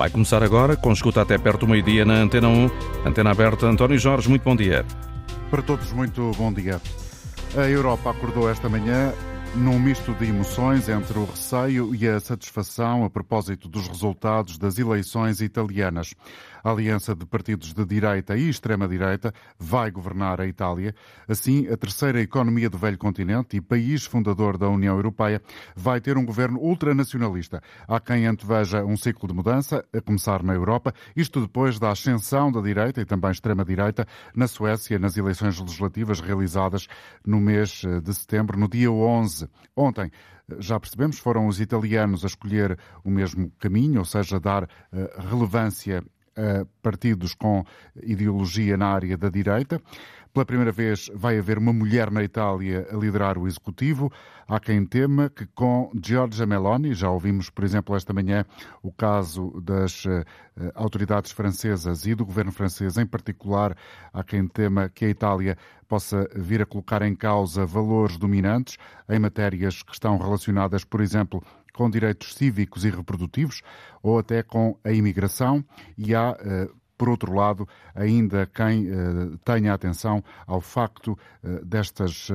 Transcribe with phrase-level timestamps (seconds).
[0.00, 2.70] Vai começar agora, com escuta até perto do meio-dia na Antena 1.
[3.04, 4.82] Antena aberta, António Jorge, muito bom dia.
[5.50, 6.80] Para todos, muito bom dia.
[7.54, 9.12] A Europa acordou esta manhã
[9.54, 14.78] num misto de emoções entre o receio e a satisfação a propósito dos resultados das
[14.78, 16.14] eleições italianas.
[16.62, 20.94] A aliança de partidos de direita e extrema-direita vai governar a Itália.
[21.28, 25.40] Assim, a terceira economia do velho continente e país fundador da União Europeia
[25.74, 27.62] vai ter um governo ultranacionalista.
[27.88, 32.52] Há quem anteveja um ciclo de mudança, a começar na Europa, isto depois da ascensão
[32.52, 36.86] da direita e também extrema-direita na Suécia nas eleições legislativas realizadas
[37.26, 39.48] no mês de setembro, no dia 11.
[39.76, 40.10] Ontem,
[40.58, 46.02] já percebemos, foram os italianos a escolher o mesmo caminho, ou seja, dar eh, relevância
[46.36, 47.64] a partidos com
[48.02, 49.80] ideologia na área da direita.
[50.32, 54.12] Pela primeira vez vai haver uma mulher na Itália a liderar o executivo.
[54.46, 58.44] Há quem tema que com Giorgia Meloni, já ouvimos, por exemplo, esta manhã
[58.80, 60.24] o caso das uh,
[60.76, 63.76] autoridades francesas e do governo francês em particular,
[64.12, 65.58] há quem tema que a Itália
[65.88, 68.76] possa vir a colocar em causa valores dominantes
[69.08, 71.42] em matérias que estão relacionadas, por exemplo,
[71.80, 73.62] com direitos cívicos e reprodutivos
[74.02, 75.64] ou até com a imigração
[75.96, 78.92] e há eh, por outro lado, ainda quem eh,
[79.42, 82.28] tenha atenção ao facto eh, destas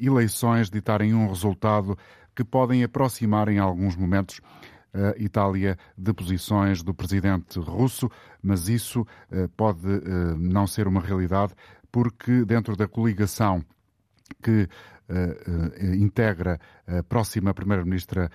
[0.00, 1.96] eleições ditarem um resultado
[2.34, 4.40] que podem aproximar em alguns momentos
[4.92, 8.10] a Itália de posições do presidente russo,
[8.42, 9.06] mas isso
[9.56, 9.86] pode
[10.38, 11.52] não ser uma realidade
[11.92, 13.62] porque dentro da coligação
[14.42, 14.68] que
[15.92, 18.30] integra a próxima primeira-ministra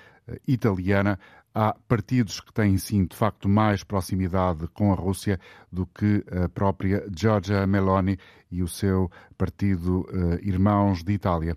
[0.47, 1.19] italiana,
[1.53, 5.39] há partidos que têm sim, de facto, mais proximidade com a Rússia
[5.71, 8.17] do que a própria Giorgia Meloni
[8.51, 10.07] e o seu partido
[10.41, 11.55] Irmãos de Itália.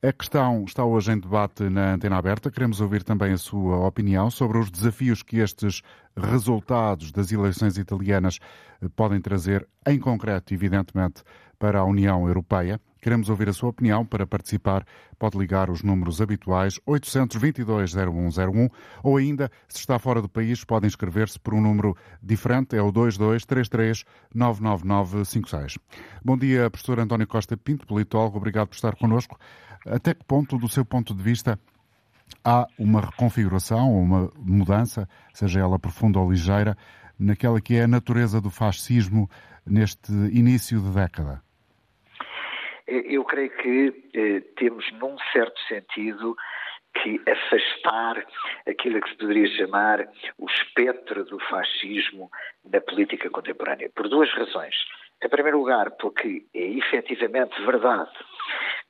[0.00, 2.52] A questão está hoje em debate na antena aberta.
[2.52, 5.82] Queremos ouvir também a sua opinião sobre os desafios que estes
[6.16, 8.38] resultados das eleições italianas
[8.94, 11.24] podem trazer, em concreto, evidentemente,
[11.58, 12.80] para a União Europeia.
[13.00, 14.04] Queremos ouvir a sua opinião.
[14.04, 14.84] Para participar,
[15.18, 18.70] pode ligar os números habituais 822-0101
[19.02, 22.92] ou ainda, se está fora do país, pode inscrever-se por um número diferente, é o
[22.92, 25.78] 2233-99956.
[26.24, 28.36] Bom dia, professor António Costa Pinto, politólogo.
[28.36, 29.38] Obrigado por estar connosco.
[29.86, 31.58] Até que ponto, do seu ponto de vista,
[32.44, 36.76] há uma reconfiguração ou uma mudança, seja ela profunda ou ligeira,
[37.18, 39.28] naquela que é a natureza do fascismo
[39.66, 41.42] neste início de década?
[42.88, 46.34] Eu creio que eh, temos, num certo sentido,
[47.02, 48.26] que afastar
[48.66, 52.30] aquilo que se poderia chamar o espectro do fascismo
[52.64, 54.74] na política contemporânea, por duas razões.
[55.22, 58.10] Em primeiro lugar, porque é efetivamente verdade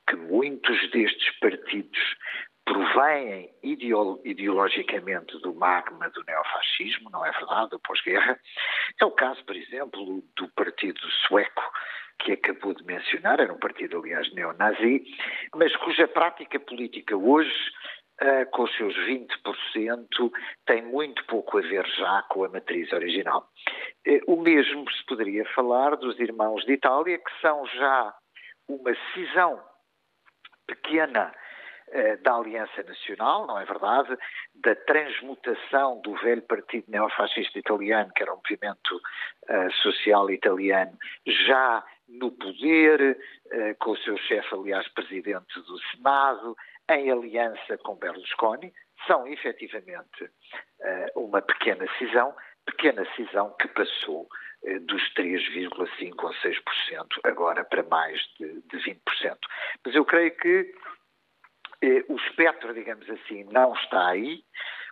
[0.07, 2.15] que muitos destes partidos
[2.65, 8.39] provêm ideologicamente do magma do neofascismo, não é verdade, do pós-guerra.
[9.01, 11.63] É o caso, por exemplo, do partido sueco,
[12.19, 15.03] que acabou de mencionar, era um partido, aliás, neonazi,
[15.55, 17.53] mas cuja prática política hoje,
[18.21, 20.31] uh, com os seus 20%,
[20.65, 23.49] tem muito pouco a ver já com a matriz original.
[24.05, 28.13] Uh, o mesmo se poderia falar dos irmãos de Itália, que são já
[28.67, 29.63] uma cisão
[30.67, 31.33] pequena
[31.87, 34.17] uh, da Aliança Nacional, não é verdade?
[34.55, 39.01] Da transmutação do velho partido neofascista italiano, que era um movimento
[39.81, 43.17] social italiano, já no poder,
[43.51, 46.55] eh, com o seu chefe, aliás, presidente do Senado,
[46.89, 48.73] em aliança com Berlusconi,
[49.05, 50.29] são efetivamente
[50.81, 54.27] eh, uma pequena cisão, pequena cisão que passou
[54.63, 59.37] eh, dos 3,5% ou 6% agora para mais de 20%.
[59.85, 60.73] Mas eu creio que
[62.09, 64.43] o espectro, digamos assim, não está aí.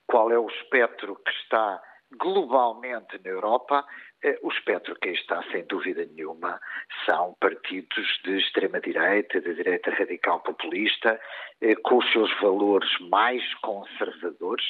[0.06, 1.82] Qual é o espectro que está
[2.18, 3.86] globalmente na Europa?
[4.24, 6.60] Eh, o espectro que está, sem dúvida nenhuma,
[7.06, 11.20] são partidos de extrema-direita, de direita radical populista,
[11.62, 14.66] eh, com os seus valores mais conservadores,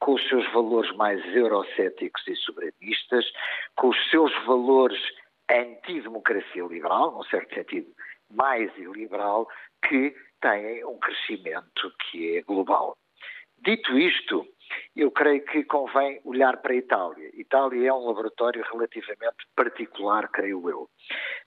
[0.00, 3.24] com os seus valores mais eurocéticos e soberanistas,
[3.76, 5.00] com os seus valores
[5.48, 7.88] anti-democracia liberal, num certo sentido
[8.30, 9.48] mais iliberal,
[9.88, 12.96] que têm um crescimento que é global.
[13.58, 14.46] Dito isto,
[14.94, 17.30] eu creio que convém olhar para a Itália.
[17.34, 20.88] Itália é um laboratório relativamente particular, creio eu.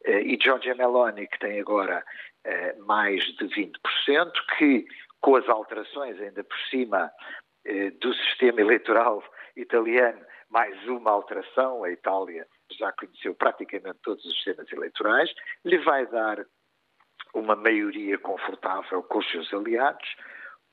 [0.06, 2.04] Eh, e Giorgia Meloni, que tem agora
[2.44, 4.86] eh, mais de 20%, que
[5.20, 7.12] com as alterações ainda por cima
[7.66, 9.24] eh, do sistema eleitoral
[9.56, 10.20] italiano,
[10.50, 12.48] mais uma alteração, a Itália
[12.78, 15.34] já conheceu praticamente todos os sistemas eleitorais,
[15.64, 16.46] lhe vai dar
[17.34, 20.16] uma maioria confortável com os seus aliados.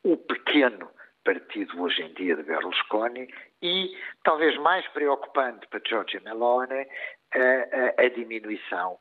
[0.02, 0.90] O pequeno
[1.28, 3.28] partido hoje em dia de Berlusconi,
[3.60, 3.90] e,
[4.24, 6.86] talvez mais preocupante para Giorgia Meloni,
[7.34, 8.96] a, a, a diminuição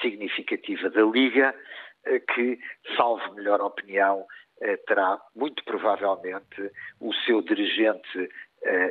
[0.00, 1.54] significativa da Liga,
[2.34, 2.58] que,
[2.96, 4.26] salvo melhor opinião,
[4.86, 8.30] terá muito provavelmente o seu dirigente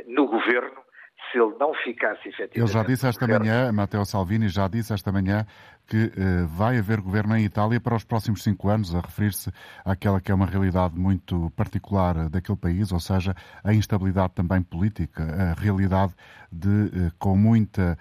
[0.05, 0.85] no governo
[1.31, 2.59] se ele não ficasse efetivamente.
[2.59, 5.45] Ele já disse esta governo, manhã, Matteo Salvini já disse esta manhã
[5.87, 9.51] que uh, vai haver governo em Itália para os próximos cinco anos, a referir-se
[9.85, 15.23] àquela que é uma realidade muito particular daquele país, ou seja, a instabilidade também política,
[15.23, 16.13] a realidade
[16.51, 17.97] de, uh, com muita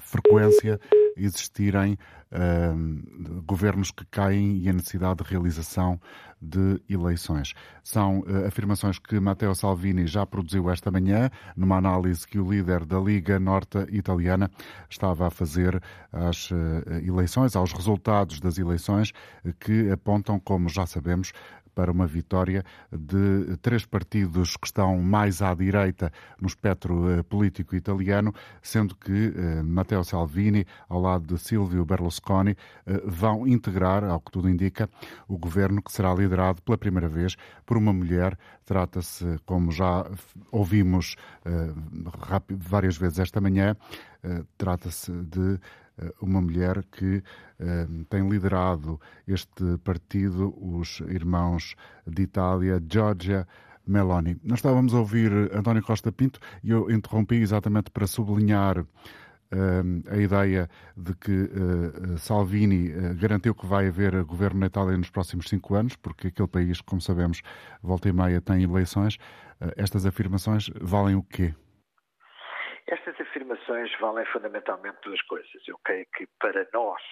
[0.00, 0.80] frequência,
[1.16, 1.96] existirem
[3.46, 6.00] governos que caem e a necessidade de realização
[6.44, 7.54] de eleições.
[7.82, 12.84] São uh, afirmações que Matteo Salvini já produziu esta manhã, numa análise que o líder
[12.84, 14.50] da Liga Norte Italiana
[14.90, 15.80] estava a fazer
[16.12, 16.56] às uh,
[17.02, 19.12] eleições, aos resultados das eleições,
[19.44, 21.32] uh, que apontam, como já sabemos,
[21.74, 27.74] para uma vitória de três partidos que estão mais à direita no espectro eh, político
[27.74, 28.32] italiano,
[28.62, 32.56] sendo que eh, Matteo Salvini, ao lado de Silvio Berlusconi,
[32.86, 34.88] eh, vão integrar, ao que tudo indica,
[35.28, 37.36] o governo que será liderado pela primeira vez
[37.66, 38.38] por uma mulher.
[38.64, 40.06] Trata-se, como já
[40.50, 41.16] ouvimos
[42.48, 43.76] várias vezes esta manhã,
[44.56, 45.60] trata-se de
[46.20, 47.22] uma mulher que
[47.58, 51.74] eh, tem liderado este partido, os Irmãos
[52.06, 53.46] de Itália, Giorgia
[53.86, 54.36] Meloni.
[54.42, 58.86] Nós estávamos a ouvir António Costa Pinto e eu interrompi exatamente para sublinhar uh,
[60.10, 61.50] a ideia de que
[62.18, 62.88] Salvini
[63.20, 67.00] garantiu que vai haver governo na Itália nos próximos cinco anos, porque aquele país, como
[67.00, 67.42] sabemos,
[67.82, 69.18] volta e meia tem eleições.
[69.76, 71.54] estas afirmações valem o quê?
[73.34, 75.66] Afirmações valem fundamentalmente duas coisas.
[75.66, 77.02] Eu creio que para nós,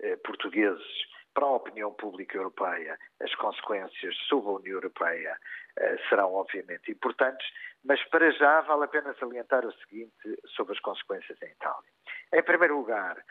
[0.00, 0.84] eh, portugueses,
[1.32, 5.36] para a opinião pública europeia, as consequências sobre a União Europeia
[5.78, 7.46] eh, serão obviamente importantes,
[7.84, 11.90] mas para já vale a pena salientar o seguinte sobre as consequências em Itália.
[12.34, 13.24] Em primeiro lugar,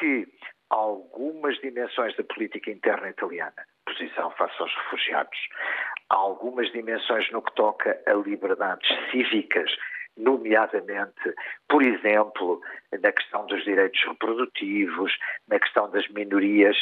[0.00, 0.26] que
[0.70, 5.38] algumas dimensões da política interna italiana, posição face aos refugiados,
[6.08, 9.70] algumas dimensões no que toca a liberdades cívicas
[10.16, 11.34] nomeadamente,
[11.68, 12.60] por exemplo,
[13.02, 15.12] na questão dos direitos reprodutivos,
[15.48, 16.76] na questão das minorias,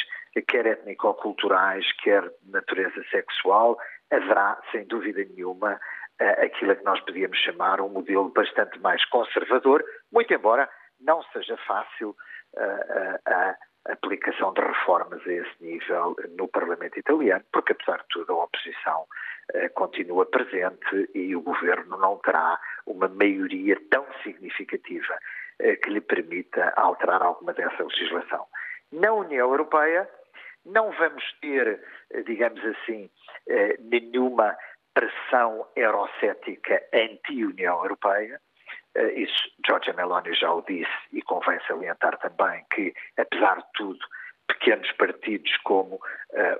[0.47, 3.77] quer étnico-culturais, quer de natureza sexual,
[4.11, 5.79] haverá, sem dúvida nenhuma,
[6.19, 10.69] eh, aquilo que nós podíamos chamar um modelo bastante mais conservador, muito embora
[10.99, 12.15] não seja fácil
[12.55, 18.07] eh, eh, a aplicação de reformas a esse nível no Parlamento italiano, porque, apesar de
[18.09, 19.05] tudo, a oposição
[19.73, 25.17] continua presente e o governo não terá uma maioria tão significativa
[25.59, 28.47] eh, que lhe permita alterar alguma dessa legislação.
[28.91, 30.09] Na União Europeia,
[30.65, 31.79] não vamos ter,
[32.11, 33.09] eh, digamos assim,
[33.47, 34.57] eh, nenhuma
[34.93, 38.41] pressão eurocética anti-União Europeia.
[39.15, 43.99] Isso Giorgia Meloni já o disse e convém salientar também que, apesar de tudo,
[44.47, 45.99] pequenos partidos como uh,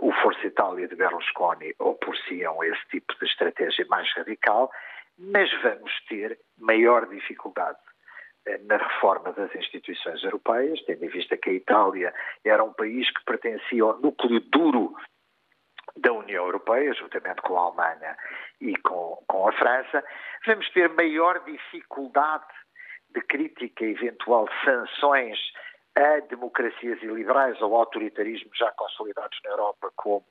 [0.02, 4.72] o Força Itália de Berlusconi opor-se-ão esse tipo de estratégia mais radical
[5.18, 7.78] mas vamos ter maior dificuldade
[8.46, 12.14] eh, na reforma das instituições europeias, tendo em vista que a Itália
[12.44, 14.96] era um país que pertencia ao núcleo duro
[15.96, 18.18] da União Europeia, juntamente com a Alemanha
[18.60, 20.04] e com, com a França,
[20.46, 22.46] vamos ter maior dificuldade
[23.14, 25.38] de crítica eventual sanções
[25.96, 30.26] a democracias iliberais ou autoritarismos já consolidados na Europa, como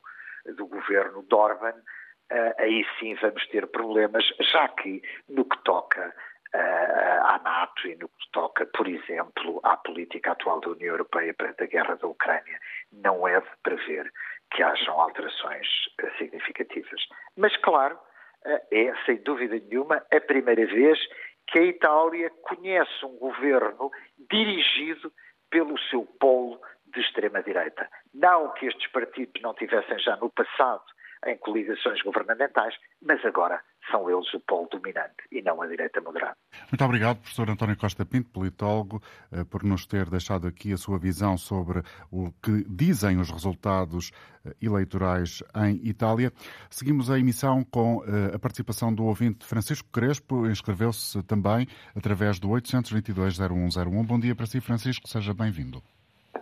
[0.57, 6.13] do governo de Orban, uh, aí sim vamos ter problemas, já que no que toca
[6.55, 11.33] uh, à NATO e no que toca, por exemplo, à política atual da União Europeia
[11.33, 12.59] perante a guerra da Ucrânia,
[12.91, 14.13] não é de prever
[14.55, 15.67] que hajam alterações
[16.03, 17.01] uh, significativas.
[17.37, 17.99] Mas, claro,
[18.45, 20.99] é, sem dúvida nenhuma, a primeira vez
[21.47, 23.91] que a Itália conhece um governo
[24.31, 25.13] dirigido
[25.51, 27.89] pelo seu polo de extrema-direita.
[28.15, 30.85] Não que estes partidos não tivessem já no passado
[31.27, 36.37] em coligações governamentais, mas agora são eles o polo dominante e não a direita moderada.
[36.71, 39.01] Muito obrigado, professor António Costa Pinto, politólogo,
[39.33, 44.13] eh, por nos ter deixado aqui a sua visão sobre o que dizem os resultados
[44.45, 46.31] eh, eleitorais em Itália.
[46.71, 52.49] Seguimos a emissão com eh, a participação do ouvinte Francisco Crespo, inscreveu-se também através do
[52.49, 54.07] 822-0101.
[54.07, 55.83] Bom dia para si, Francisco, seja bem-vindo.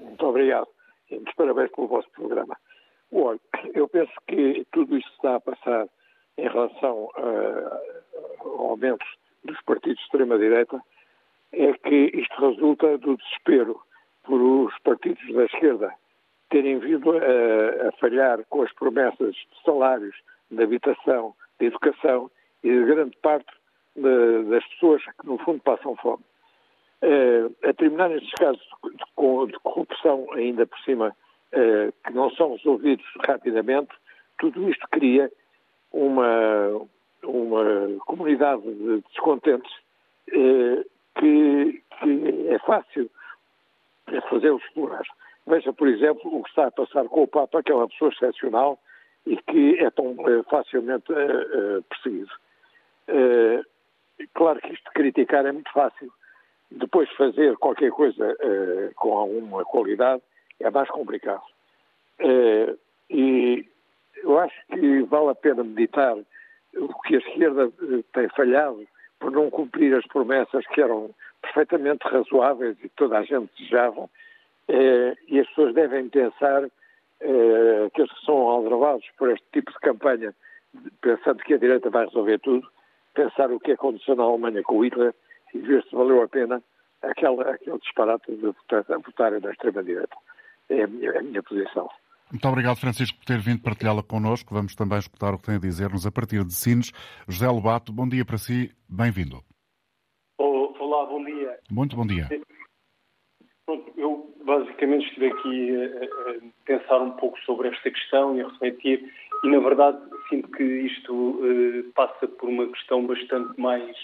[0.00, 0.68] Muito obrigado.
[1.10, 2.56] E muitos parabéns pelo vosso programa.
[3.12, 3.40] Olha,
[3.74, 5.86] eu penso que tudo isto está a passar
[6.38, 9.04] em relação uh, ao aumento
[9.44, 10.80] dos partidos de extrema-direita
[11.52, 13.80] é que isto resulta do desespero
[14.24, 15.92] por os partidos da esquerda
[16.50, 20.16] terem vindo a, a falhar com as promessas de salários,
[20.50, 22.30] de habitação, de educação
[22.62, 23.50] e de grande parte
[23.96, 26.22] de, das pessoas que, no fundo, passam fome.
[27.02, 31.16] Uh, a terminar nestes casos de, de, corrupção, ainda por cima,
[31.52, 33.90] uh, que não são resolvidos rapidamente,
[34.38, 35.30] tudo isto cria
[35.92, 36.86] uma,
[37.22, 39.72] uma comunidade de descontentes
[40.28, 40.84] uh,
[41.18, 43.10] que, que, é fácil
[44.28, 45.04] fazer-los explorar.
[45.46, 48.10] Veja, por exemplo, o que está a passar com o Papa, que é uma pessoa
[48.10, 48.78] excepcional
[49.26, 50.16] e que é tão
[50.48, 51.06] facilmente
[51.88, 52.30] perseguido.
[54.34, 56.10] claro que isto criticar é muito fácil
[56.70, 58.36] depois fazer qualquer coisa
[58.96, 60.22] com alguma qualidade
[60.60, 61.42] é mais complicado.
[63.10, 63.66] E
[64.22, 66.16] eu acho que vale a pena meditar
[66.76, 68.86] o que a esquerda uh, tem falhado
[69.18, 71.10] por não cumprir as promessas que eram
[71.42, 74.08] perfeitamente razoáveis e toda a gente desejava.
[75.28, 76.64] e as pessoas devem pensar,
[77.86, 80.34] aqueles que são aldrabados por este tipo de campanha,
[81.02, 82.66] pensando que a direita vai resolver tudo,
[83.14, 85.14] pensar o que aconteceu na Alemanha com Hitler
[85.54, 86.62] e ver se valeu a pena
[87.02, 90.16] aquele, aquele disparate de votar, votar na extrema-direita.
[90.68, 91.90] É minha, a minha posição.
[92.30, 94.54] Muito obrigado, Francisco, por ter vindo partilhá-la connosco.
[94.54, 96.92] Vamos também escutar o que tem a dizer-nos a partir de Sines.
[97.28, 99.42] José Lobato, bom dia para si, bem-vindo.
[100.38, 101.58] Olá, bom dia.
[101.68, 102.28] Muito bom dia.
[103.96, 109.12] Eu basicamente estive aqui a, pensar um pouco sobre esta questão e a refletir,
[109.44, 113.96] e na verdade sinto que isto uh, passa por uma questão bastante mais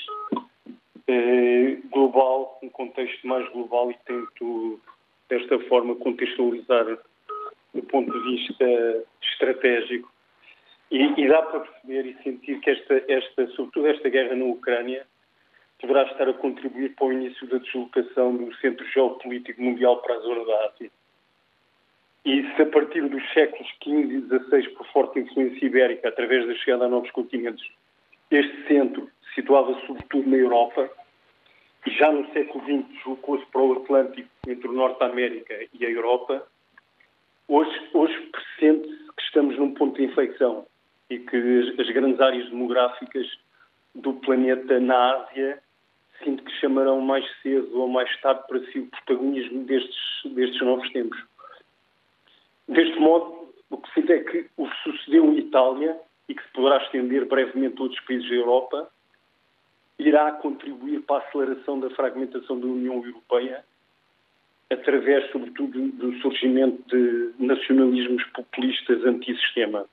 [1.07, 4.81] é, global, um contexto mais global e tento
[5.29, 6.99] desta forma contextualizar
[7.77, 8.65] do ponto de vista
[9.23, 10.11] estratégico.
[10.91, 15.07] E, e, dá para perceber e sentir que esta, esta, sobretudo esta guerra na Ucrânia,
[15.81, 20.21] poderá estar a contribuir para o início da deslocação do centro geopolítico mundial para a
[20.21, 20.91] zona da Ásia.
[22.25, 26.55] E se a partir dos séculos XV e XVI, por forte influência ibérica, através da
[26.55, 27.65] chegada a novos continentes,
[28.31, 30.91] este centro situava sobretudo na Europa,
[31.87, 35.87] e já no século XX deslocou-se para o Atlântico, entre o Norte da América e
[35.87, 36.45] a Europa,
[37.49, 40.67] hoje, hoje pressente-se que estamos num ponto de inflexão
[41.11, 43.27] e que as, as, grandes áreas demográficas
[43.95, 45.63] do planeta na Ásia
[46.23, 50.91] sinto que chamarão mais cedo ou mais tarde para si o protagonismo destes, destes novos
[50.91, 51.23] tempos.
[52.69, 55.97] Deste modo, o que sinto é que o que sucedeu em Itália
[56.29, 58.91] e que se poderá estender brevemente a outros países da Europa
[59.99, 63.65] irá contribuir para a aceleração da fragmentação da União Europeia,
[64.71, 69.87] através, sobretudo, do surgimento de nacionalismos populistas antissistema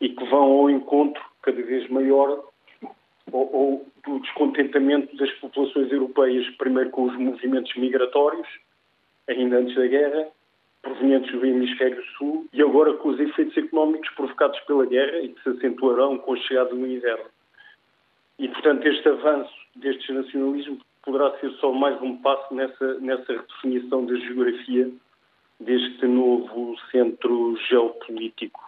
[0.00, 2.44] e que vão ao encontro cada vez maior
[3.32, 8.48] ou, ou do descontentamento das populações europeias, primeiro com os movimentos migratórios,
[9.28, 10.28] ainda antes da guerra,
[10.82, 15.42] provenientes do hemisfério sul, e agora com os efeitos económicos provocados pela guerra e que
[15.42, 17.26] se acentuarão com a chegada do inverno.
[18.38, 24.06] E, portanto, este avanço destes nacionalismos poderá ser só mais um passo nessa, nessa redefinição
[24.06, 24.90] da geografia
[25.60, 28.60] deste novo centro geopolítico.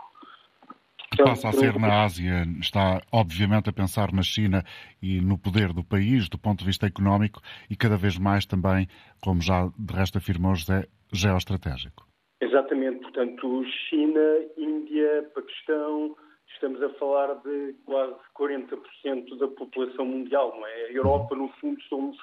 [1.09, 4.65] Portanto, Passa a ser na Ásia, está obviamente a pensar na China
[5.03, 8.89] e no poder do país do ponto de vista económico e cada vez mais também,
[9.23, 12.07] como já de resto afirmou José, geoestratégico.
[12.41, 14.21] Exatamente, portanto, China,
[14.57, 16.17] Índia, Paquistão,
[16.55, 20.85] estamos a falar de quase 40% da população mundial, não é?
[20.85, 22.17] A Europa, no fundo, somos,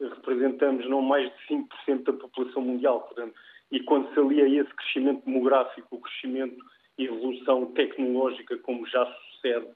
[0.00, 1.54] representamos não mais de
[1.88, 3.34] 5% da população mundial, portanto,
[3.70, 6.56] e quando se alia esse crescimento demográfico, o crescimento
[6.98, 9.68] e evolução tecnológica, como já sucede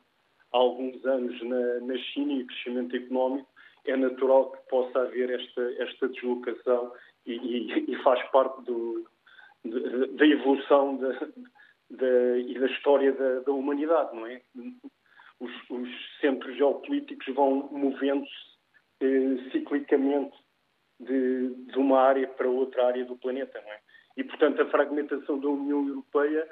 [0.52, 3.48] há alguns anos na, na China, e o crescimento económico,
[3.86, 6.92] é natural que possa haver esta, esta deslocação
[7.26, 9.06] e, e, e faz parte do,
[9.64, 11.28] da evolução da,
[11.96, 14.40] da, e da história da, da, humanidade, não é?
[15.40, 15.88] Os, os
[16.20, 18.32] centros geopolíticos vão movendo-se
[19.00, 20.36] eh, ciclicamente
[21.00, 23.80] de, de, uma área para outra área do planeta, não é?
[24.16, 26.48] E, portanto, a fragmentação da União Europeia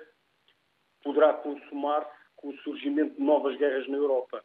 [1.03, 4.45] poderá consumar-se com o surgimento de novas guerras na Europa,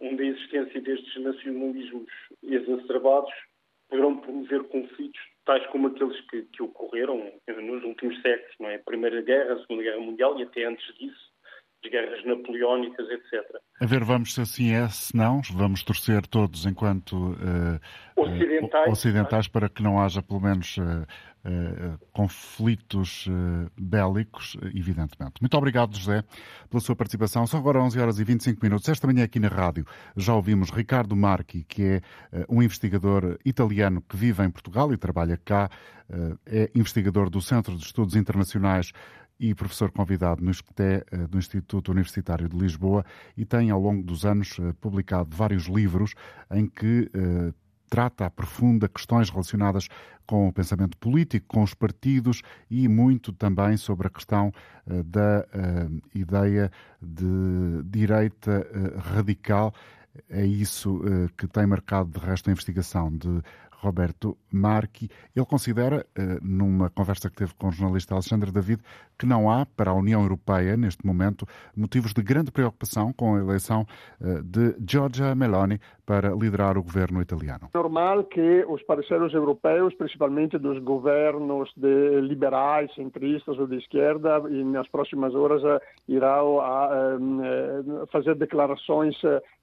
[0.00, 2.10] onde a existência destes nacionalismos
[2.42, 3.32] exacerbados
[3.88, 8.76] poderão promover conflitos tais como aqueles que, que ocorreram nos últimos séculos, não é?
[8.76, 11.29] A Primeira Guerra, a Segunda Guerra Mundial e até antes disso,
[11.84, 13.60] as guerras napoleónicas, etc.
[13.80, 17.80] A ver, vamos se assim é, se não, vamos torcer todos enquanto uh,
[18.14, 21.06] ocidentais, uh, ocidentais para que não haja pelo menos uh,
[22.12, 23.26] conflitos
[23.74, 25.40] bélicos, evidentemente.
[25.40, 26.22] Muito obrigado, José,
[26.68, 27.46] pela sua participação.
[27.46, 28.86] São agora 11 horas e 25 minutos.
[28.86, 32.00] Esta manhã aqui na rádio já ouvimos Ricardo Marchi, que é
[32.46, 35.70] um investigador italiano que vive em Portugal e trabalha cá,
[36.44, 38.92] é investigador do Centro de Estudos Internacionais
[39.40, 43.04] e professor convidado no ISCTE, do Instituto Universitário de Lisboa,
[43.36, 46.14] e tem, ao longo dos anos, publicado vários livros
[46.50, 47.10] em que
[47.88, 49.88] trata, aprofunda questões relacionadas
[50.26, 54.52] com o pensamento político, com os partidos e muito também sobre a questão
[54.86, 55.46] da
[56.14, 56.70] ideia
[57.02, 58.66] de direita
[59.12, 59.74] radical.
[60.28, 61.00] É isso
[61.36, 63.42] que tem marcado, de resto, a investigação de
[63.80, 65.10] Roberto Marchi.
[65.34, 68.82] Ele considera, eh, numa conversa que teve com o jornalista Alexandre David,
[69.20, 71.46] que não há para a União Europeia, neste momento,
[71.76, 73.86] motivos de grande preocupação com a eleição
[74.20, 77.68] eh, de Giorgia Meloni para liderar o governo italiano.
[77.72, 84.40] É normal que os parceiros europeus, principalmente dos governos de liberais, centristas ou de esquerda,
[84.40, 86.90] nas próximas horas eh, irão a,
[88.10, 89.14] fazer declarações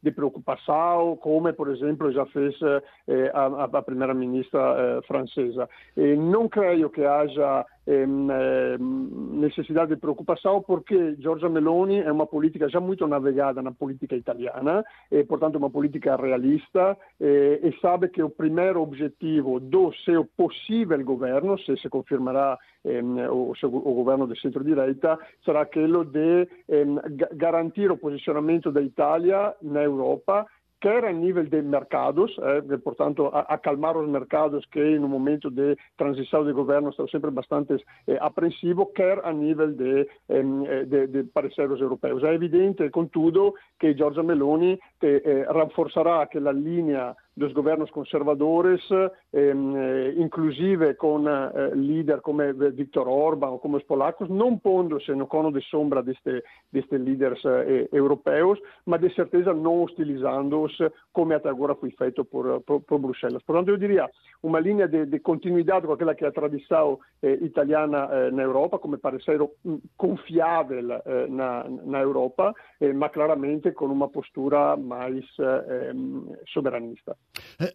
[0.02, 2.56] de preocupação, como, por exemplo, já fez
[3.34, 5.70] a, a primeira primeira-ministra eh, francesa.
[5.96, 12.28] E não creio que haja ehm, eh, necessidade de preocupação porque Giorgia Meloni é uma
[12.28, 18.10] política já muito navegada na política italiana e, portanto, uma política realista e, e sabe
[18.10, 24.28] que o primeiro objetivo do seu possível governo, se se confirmará ehm, o, o, governo
[24.28, 27.00] de centro-direita, sarà quello di ehm,
[27.34, 30.46] garantire il posizionamento dell'Italia na Europa
[30.80, 36.46] quer a nível de mercados, eh, portanto, acalmar os mercados que no momento de transição
[36.46, 37.74] de governo estão sempre bastante
[38.08, 42.24] eh, apreensivos, quer a nível de, eh, de, de pareceres europeus.
[42.24, 50.14] É evidente, contudo, que Giorgia Meloni eh, rafforzerà aquela linea dos governos conservadores, ehm, eh,
[50.18, 52.42] inclusive com eh, líder como
[52.74, 56.42] Viktor Orban ou como os polacos, não pondo-se no cono de sombra destes
[56.74, 60.76] deste líderes eh, europeus, mas de certeza não hostilizando-os
[61.14, 63.44] como até agora foi feito por, por, Bruxelas.
[63.44, 64.10] Portanto, eu diria
[64.42, 67.00] uma linha de, de continuidade com aquela que a tradição
[67.42, 69.52] italiana na Europa, come pareceiro
[69.96, 72.54] confiável eh, na, na Europa,
[72.96, 77.16] mas claramente com uma postura mais ehm, soberanista.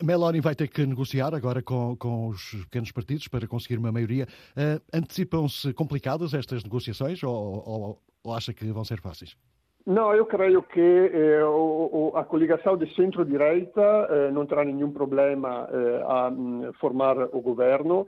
[0.03, 4.27] Meloni vai ter que negociar agora com, com os pequenos partidos para conseguir uma maioria.
[4.57, 9.37] Uh, Antecipam-se complicadas estas negociações ou, ou, ou acha que vão ser fáceis?
[9.85, 15.69] Não, eu creio que eh, o, a coligação de centro-direita eh, não terá nenhum problema
[15.73, 18.07] eh, a um, formar o governo.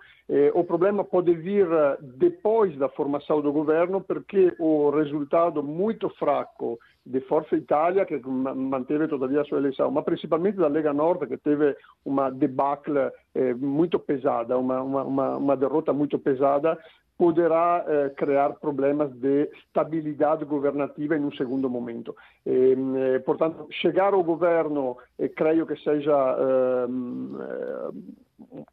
[0.55, 1.67] o problema pode vir
[2.01, 9.07] depois da formação do governo, porque o resultado muito fraco de Forza Italia, che manteve
[9.07, 13.99] tuttavia la sua eleição, ma principalmente da Lega Nord, che teve uma debacle eh, muito
[13.99, 16.79] pesada, uma, uma, uma derrota muito pesada,
[17.17, 22.17] poderá eh, criar problemas de estabilidade governativa em um segundo momento.
[22.45, 26.37] E, eh, portanto, chegar ao governo, eh, creio que seja
[26.89, 27.39] ehm,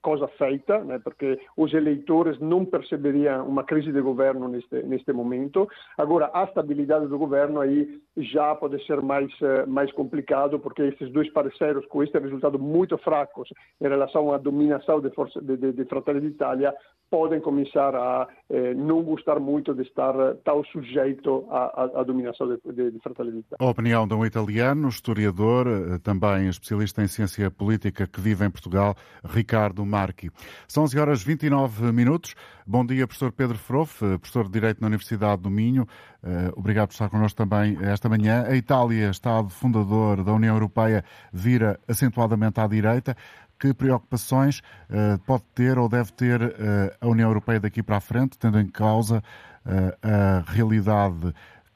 [0.02, 5.68] cosa feita, né, porque os eleitores não perceberiam uma crise de governo neste, neste momento.
[5.98, 9.32] Agora, a estabilidade do governo aí já pode ser mais,
[9.68, 15.00] mais complicado, porque esses dois parceiros, com este resultado muito fracos em relação à dominação
[15.00, 16.74] de, força, de, de, de Fratelli d'Italia,
[17.12, 20.14] podem começar a eh, não gostar muito de estar
[20.46, 23.44] tão sujeito à, à, à dominação de, de, de Fratelli.
[23.60, 28.50] A opinião de um italiano, historiador, eh, também especialista em ciência política, que vive em
[28.50, 30.32] Portugal, Ricardo Marchi.
[30.68, 32.36] São 11 horas 29 minutos.
[32.66, 35.88] Bom dia, professor Pedro Froff, eh, professor de Direito na Universidade do Minho.
[36.24, 38.46] Uh, obrigado por estar connosco também esta manhã.
[38.48, 43.16] A Itália, Estado fundador da União Europeia, vira acentuadamente à direita
[43.62, 46.52] que preocupações uh, pode ter ou deve ter uh,
[47.00, 49.24] a União Europeia daqui para a frente, tendo em causa
[49.66, 51.32] uh, a realidade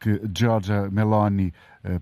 [0.05, 1.51] que Giorgia Meloni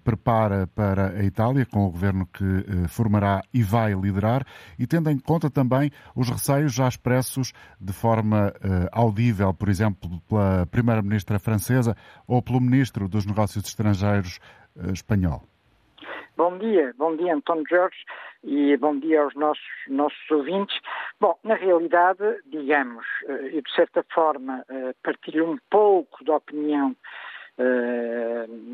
[0.03, 2.43] prepara para a Itália, com o governo que
[2.89, 4.45] formará e vai liderar,
[4.77, 8.53] e tendo em conta também os receios já expressos de forma
[8.91, 11.95] audível, por exemplo, pela Primeira-Ministra francesa
[12.27, 14.39] ou pelo Ministro dos Negócios Estrangeiros
[14.91, 15.41] espanhol.
[16.35, 17.97] Bom dia, bom dia António Jorge
[18.43, 20.75] e bom dia aos nossos, nossos ouvintes.
[21.19, 26.95] Bom, na realidade, digamos, eh, eu de certa forma eh, partilho um pouco da opinião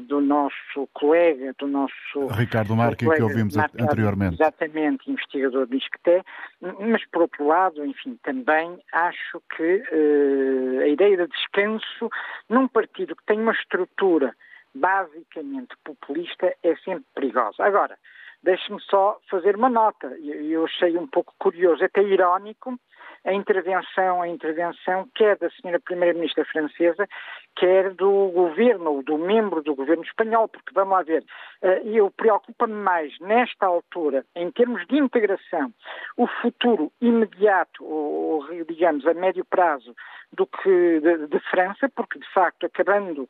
[0.07, 4.35] do nosso colega, do nosso Ricardo Marque, que ouvimos anteriormente.
[4.35, 6.23] Exatamente, investigador do ISCTE,
[6.61, 12.09] mas por outro lado, enfim, também acho que uh, a ideia de descanso
[12.47, 14.33] num partido que tem uma estrutura
[14.73, 17.63] basicamente populista é sempre perigosa.
[17.63, 17.97] Agora,
[18.41, 20.07] deixe-me só fazer uma nota.
[20.19, 22.79] Eu achei um pouco curioso, até irónico,
[23.25, 27.07] a intervenção, a intervenção quer da senhora primeira-ministra francesa,
[27.55, 31.23] quer do governo, do membro do governo espanhol, porque vamos lá ver,
[31.61, 35.73] eh, eu preocupa-me mais nesta altura, em termos de integração,
[36.17, 39.95] o futuro imediato, ou digamos a médio prazo,
[40.31, 43.27] do que de, de França, porque de facto acabando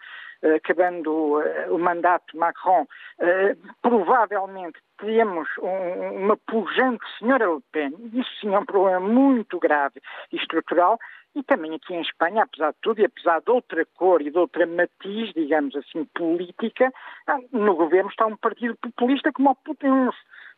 [0.55, 2.85] acabando eh, o mandato Macron,
[3.81, 10.01] provavelmente teríamos um, uma pujante senhora Le Pen, isso sim é um problema muito grave
[10.31, 10.99] e estrutural,
[11.35, 14.37] e também aqui em Espanha, apesar de tudo, e apesar de outra cor e de
[14.37, 16.91] outra matiz, digamos assim, política,
[17.27, 20.09] ah, no governo está um partido populista como o Putin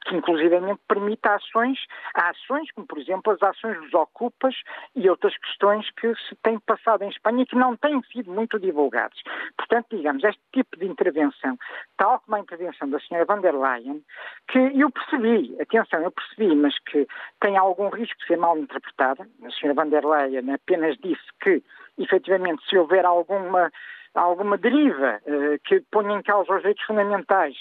[0.05, 1.79] que inclusivamente permite ações,
[2.13, 4.55] ações como por exemplo as ações dos ocupas
[4.95, 8.59] e outras questões que se têm passado em Espanha e que não têm sido muito
[8.59, 9.19] divulgadas.
[9.57, 11.57] Portanto, digamos, este tipo de intervenção,
[11.97, 14.03] tal como a intervenção da senhora van der Leyen,
[14.47, 17.07] que eu percebi, atenção, eu percebi, mas que
[17.39, 19.27] tem algum risco de ser mal interpretada.
[19.45, 21.63] A senhora van der Leyen apenas disse que,
[21.97, 23.71] efetivamente, se houver alguma
[24.13, 27.55] alguma deriva eh, que ponha em causa os direitos fundamentais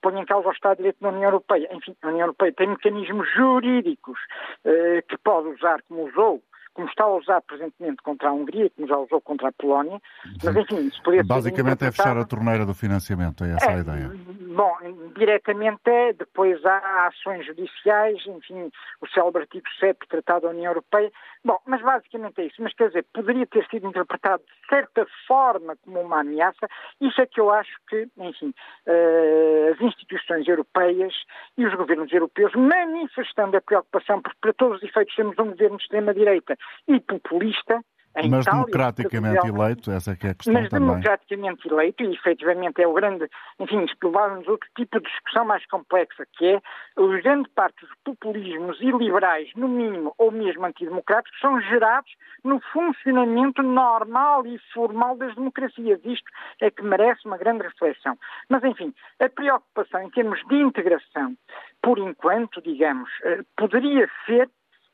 [0.00, 1.68] põe em causa o Estado de Direito da União Europeia.
[1.72, 4.18] Enfim, a União Europeia tem mecanismos jurídicos
[4.64, 6.42] eh, que pode usar, como usou,
[6.76, 9.98] como está a usar presentemente contra a Hungria, como já usou contra a Polónia,
[10.44, 13.78] mas enfim, isso poderia Basicamente é fechar a torneira do financiamento, é essa é, a
[13.78, 14.12] ideia.
[14.54, 14.76] Bom,
[15.16, 21.10] diretamente é, depois há ações judiciais, enfim, o célebre artigo 7 Tratado da União Europeia.
[21.42, 22.60] Bom, mas basicamente é isso.
[22.60, 26.68] Mas quer dizer, poderia ter sido interpretado de certa forma como uma ameaça.
[27.00, 28.52] Isso é que eu acho que, enfim,
[28.86, 31.14] uh, as instituições europeias
[31.56, 35.76] e os governos europeus manifestando a preocupação, porque para todos os efeitos temos um governo
[35.76, 37.80] de extrema-direita e populista,
[38.24, 40.88] mas Itália, democraticamente eleito, essa é que é a questão mas também.
[40.88, 43.28] Mas democraticamente eleito, e efetivamente é o grande,
[43.60, 46.62] enfim, explorarmos outro tipo de discussão mais complexa, que é
[46.96, 52.10] os grande parte dos populismos iliberais, no mínimo, ou mesmo antidemocráticos, são gerados
[52.42, 56.00] no funcionamento normal e formal das democracias.
[56.04, 58.16] Isto é que merece uma grande reflexão.
[58.48, 61.36] Mas, enfim, a preocupação em termos de integração,
[61.82, 64.48] por enquanto, digamos, eh, poderia ser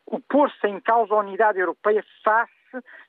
[0.07, 2.53] o pôr-se em causa a unidade europeia face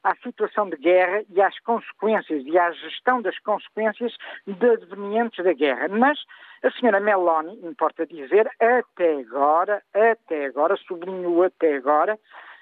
[0.04, 4.16] à situação de guerra e às consequências e à gestão das consequências
[4.48, 5.88] advenientes da guerra.
[5.88, 6.20] Mas
[6.64, 12.20] a senhora Meloni, importa dizer, até agora, até agora, sublinhou até agora,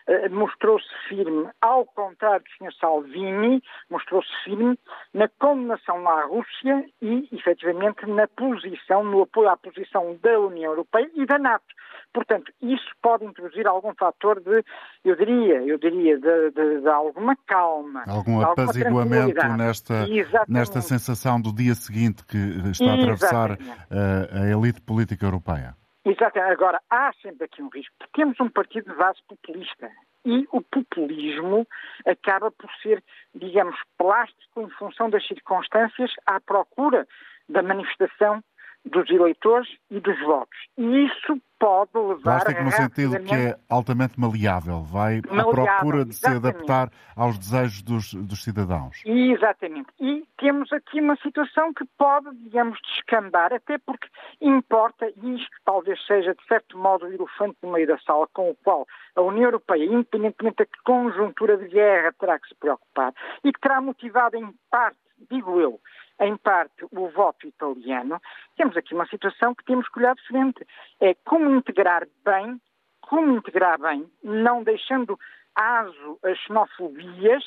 [0.08, 2.74] eh, mostrou-se firme, ao contrário do Sr.
[2.80, 4.78] Salvini, mostrou-se firme
[5.14, 11.10] na condenação à Rússia e, efetivamente, na posição, no apoio à posição da União Europeia
[11.14, 11.66] e da NATO.
[12.14, 14.64] Portanto, isso pode introduzir algum fator de,
[15.04, 18.04] eu diria, eu diria, de, de, de alguma calma.
[18.08, 20.06] Algum apaziguamento nesta,
[20.48, 22.38] nesta sensação do dia seguinte que
[22.72, 25.76] está a atravessar a, eh, a elite política europeia.
[26.04, 26.52] Exatamente.
[26.54, 29.90] Agora, há sempre aqui um risco, porque temos um partido de base populista.
[30.26, 31.68] E o populismo
[32.06, 37.08] acaba por ser, digamos, plástico em função das circunstâncias à procura
[37.50, 38.44] da manifestação
[38.86, 40.58] dos eleitores e dos votos.
[40.78, 46.04] E isso pode levar Plástico no sentido que é altamente maleável, vai maleável, à procura
[46.04, 46.42] de exatamente.
[46.42, 49.00] se adaptar aos desejos dos, dos cidadãos.
[49.06, 49.88] Exatamente.
[50.00, 54.08] E temos aqui uma situação que pode, digamos, descambar, até porque
[54.42, 58.50] importa, e isto talvez seja, de certo modo, o elefante no meio da sala com
[58.50, 63.14] o qual a União Europeia, independentemente da conjuntura de guerra, terá que se preocupar
[63.44, 64.98] e que terá motivado em parte,
[65.30, 65.80] digo eu,
[66.22, 68.22] em parte, o voto italiano,
[68.56, 70.66] temos aqui uma situação que temos que olhar de frente.
[71.00, 72.62] É como integrar bem,
[73.02, 75.20] como integrar bem, não deixando
[75.56, 77.44] aso as xenofobias,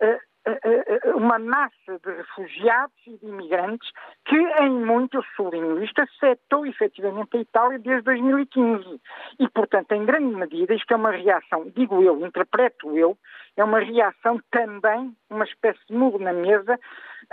[0.00, 0.58] eh, eh,
[1.04, 3.88] eh, uma massa de refugiados e de imigrantes
[4.24, 9.00] que, em muito, eu sublinho isto, afetou efetivamente a Itália desde 2015.
[9.38, 13.16] E, portanto, em grande medida, isto é uma reação, digo eu, interpreto eu,
[13.56, 16.78] é uma reação também, uma espécie de muro na mesa,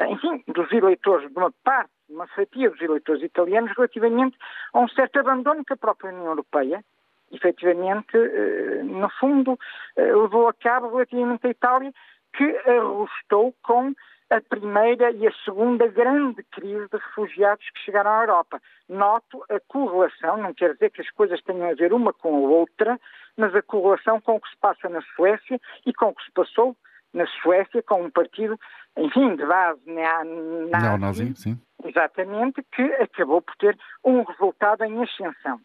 [0.09, 4.37] enfim, dos eleitores, de uma parte, uma fatia dos eleitores italianos, relativamente
[4.73, 6.83] a um certo abandono que a própria União Europeia,
[7.31, 8.17] efetivamente,
[8.83, 9.57] no fundo,
[9.95, 11.93] levou a cabo relativamente à Itália,
[12.33, 13.93] que arrostou com
[14.31, 18.61] a primeira e a segunda grande crise de refugiados que chegaram à Europa.
[18.87, 22.49] Noto a correlação, não quer dizer que as coisas tenham a ver uma com a
[22.49, 22.99] outra,
[23.35, 26.31] mas a correlação com o que se passa na Suécia e com o que se
[26.31, 26.75] passou
[27.13, 28.57] na Suécia com um partido,
[28.97, 31.59] enfim, de base na, na Neonazi, sim.
[31.83, 35.59] Exatamente, que acabou por ter um resultado em ascensão.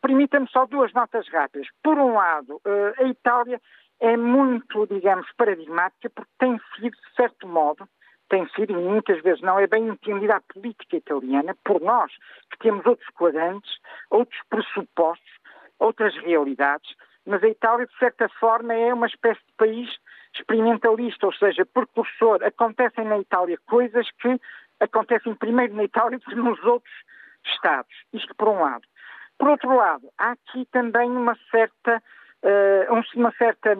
[0.00, 1.66] Permita-me só duas notas rápidas.
[1.82, 3.60] Por um lado, eh, a Itália
[4.00, 7.88] é muito, digamos, paradigmática, porque tem sido, de certo modo,
[8.28, 12.12] tem sido, e muitas vezes não é bem entendida a política italiana, por nós,
[12.50, 13.70] que temos outros quadrantes,
[14.10, 15.32] outros pressupostos,
[15.78, 16.94] outras realidades,
[17.26, 19.90] mas a Itália, de certa forma, é uma espécie de país
[20.34, 22.42] experimentalista, ou seja, precursor.
[22.42, 24.40] Acontecem na Itália coisas que
[24.80, 26.94] acontecem primeiro na Itália do que nos outros
[27.46, 27.94] Estados.
[28.12, 28.84] Isto por um lado.
[29.38, 32.02] Por outro lado, há aqui também uma certa
[32.44, 33.76] uh, uma certa,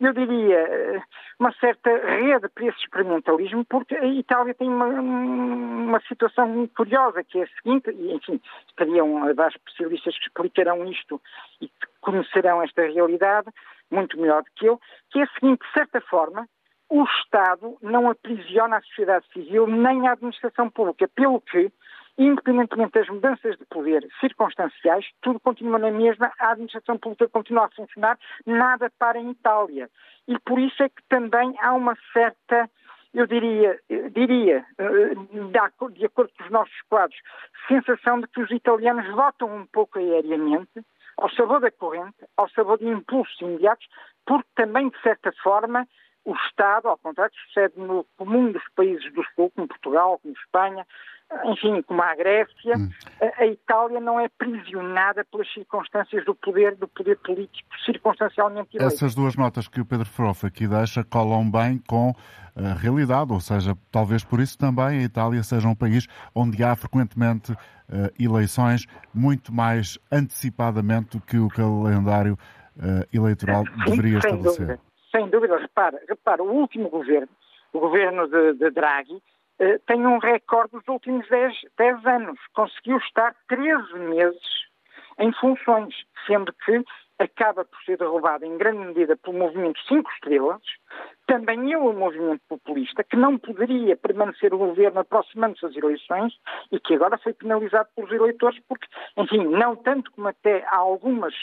[0.00, 1.02] eu diria,
[1.38, 7.24] uma certa rede para esse experimentalismo, porque a Itália tem uma, uma situação muito curiosa,
[7.24, 11.20] que é a seguinte, e enfim, estariam dar especialistas que explicarão isto
[11.60, 13.48] e que conhecerão esta realidade
[13.90, 16.46] muito melhor do que eu, que é a seguinte, de certa forma,
[16.88, 21.70] o Estado não aprisiona a sociedade civil nem a administração pública, pelo que
[22.18, 27.70] independentemente das mudanças de poder circunstanciais, tudo continua na mesma, a administração pública continua a
[27.70, 29.88] funcionar, nada para em Itália.
[30.28, 32.68] E por isso é que também há uma certa,
[33.14, 33.78] eu diria,
[34.12, 35.14] diria eh,
[35.50, 37.18] de acordo com os nossos quadros,
[37.66, 40.84] sensação de que os italianos votam um pouco aéreamente,
[41.20, 43.86] ao sabor da corrente, ao sabor de impulsos imediatos,
[44.26, 45.86] porque também, de certa forma,
[46.24, 50.86] o Estado, ao contrário, sucede no comum dos países do Sul, como Portugal, como Espanha,
[51.44, 52.90] enfim, como a Grécia, hum.
[53.20, 58.94] a, a, Itália não é prisionada pelas circunstâncias do poder, do poder político circunstancialmente eleito.
[58.94, 62.12] Essas duas notas que o Pedro Froff aqui deixa colam bem com
[62.56, 66.74] a realidade, ou seja, talvez por isso também a Itália seja um país onde há
[66.74, 67.56] frequentemente uh,
[68.18, 72.34] eleições muito mais antecipadamente do que o calendário
[72.76, 74.66] uh, eleitoral Sim, deveria sem estabelecer.
[74.66, 74.80] Dúvida,
[75.12, 77.28] sem dúvida, repara, repara, o último governo,
[77.72, 79.22] o governo de, de Draghi,
[79.86, 82.38] tem um recorde dos últimos 10, 10 anos.
[82.54, 84.70] Conseguiu estar 13 meses
[85.18, 85.94] em funções,
[86.26, 86.82] sendo que
[87.18, 90.62] acaba por ser derrubado em grande medida pelo movimento 5 estrelas,
[91.26, 96.32] também é o movimento populista, que não poderia permanecer o governo aproximando-se das eleições
[96.72, 101.34] e que agora foi penalizado pelos eleitores, porque, enfim, não tanto como até algumas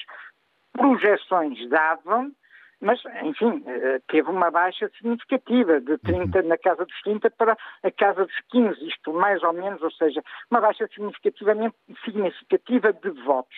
[0.73, 2.31] projeções davam,
[2.79, 6.47] mas, enfim, eh, teve uma baixa significativa, de 30, uhum.
[6.47, 10.23] na casa dos 30 para a casa dos 15, isto mais ou menos, ou seja,
[10.51, 13.57] uma baixa significativamente significativa de votos.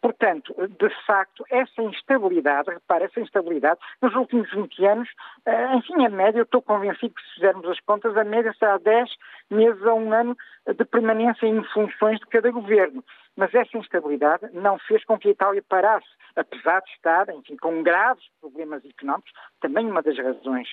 [0.00, 5.08] Portanto, de facto, essa instabilidade, repare, essa instabilidade, nos últimos 20 anos,
[5.46, 8.78] eh, enfim, a média, eu estou convencido que se fizermos as contas, a média será
[8.78, 9.10] 10
[9.50, 13.04] meses a um ano de permanência em funções de cada governo.
[13.36, 17.82] Mas essa instabilidade não fez com que a Itália parasse, apesar de estar, enfim, com
[17.82, 20.68] graves problemas económicos, também uma das razões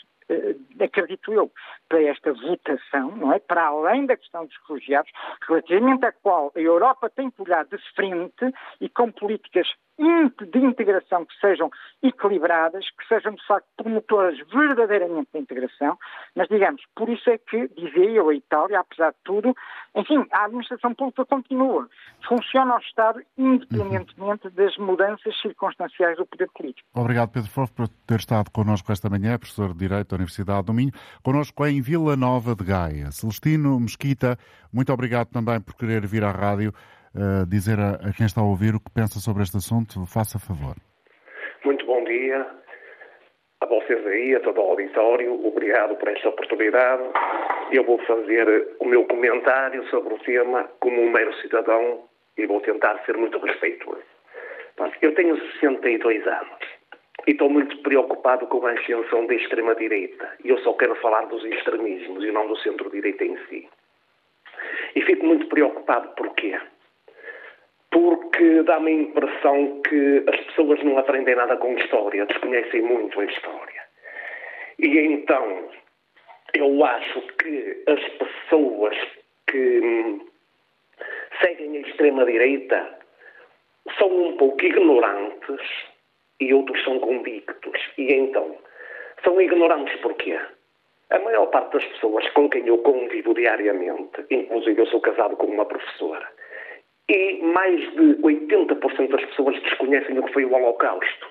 [0.79, 1.51] acredito eu,
[1.87, 3.39] para esta votação, não é?
[3.39, 5.11] Para além da questão dos refugiados,
[5.47, 11.25] relativamente à qual a Europa tem que olhar de frente e com políticas de integração
[11.25, 11.71] que sejam
[12.03, 15.97] equilibradas, que sejam de facto promotoras verdadeiramente da integração,
[16.35, 19.55] mas digamos, por isso é que, dizia eu, a Itália, apesar de tudo,
[19.95, 21.89] enfim, a administração pública continua,
[22.27, 26.87] funciona ao Estado independentemente das mudanças circunstanciais do poder político.
[26.93, 30.91] Obrigado, Pedro Fofo, por ter estado connosco esta manhã, professor de Direito Universidade do Minho,
[31.23, 33.12] connosco em Vila Nova de Gaia.
[33.12, 34.38] Celestino Mesquita,
[34.73, 36.73] muito obrigado também por querer vir à rádio
[37.15, 40.06] uh, dizer a, a, quem está a ouvir o que pensa sobre este assunto.
[40.06, 40.75] Faça favor.
[41.63, 42.45] Muito bom dia
[43.62, 45.45] a vocês aí, a todo o auditório.
[45.45, 47.03] Obrigado por esta oportunidade.
[47.71, 52.03] Eu vou fazer o meu comentário sobre o tema como um mero cidadão
[52.38, 54.03] e vou tentar ser muito respeitoso.
[55.01, 56.76] Eu tenho 62 anos
[57.27, 60.33] e estou muito preocupado com a ascensão da extrema-direita.
[60.43, 63.69] E eu só quero falar dos extremismos e não do centro-direita em si.
[64.95, 66.57] E fico muito preocupado porquê?
[67.91, 73.25] porque dá-me a impressão que as pessoas não aprendem nada com história, desconhecem muito a
[73.25, 73.81] história.
[74.77, 75.69] E então,
[76.53, 78.95] eu acho que as pessoas
[79.47, 80.25] que hum,
[81.41, 82.99] seguem a extrema-direita
[83.97, 85.61] são um pouco ignorantes
[86.39, 87.80] e outros são convictos.
[87.97, 88.58] E então,
[89.23, 90.39] são ignorantes porquê?
[91.10, 95.47] A maior parte das pessoas com quem eu convivo diariamente, inclusive eu sou casado com
[95.47, 96.28] uma professora,
[97.10, 101.28] e mais de 80% das pessoas desconhecem o que foi o Holocausto.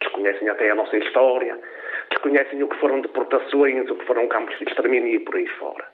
[0.00, 1.58] Desconhecem até a nossa história,
[2.10, 5.86] desconhecem o que foram deportações, o que foram campos de extermínio e por aí fora.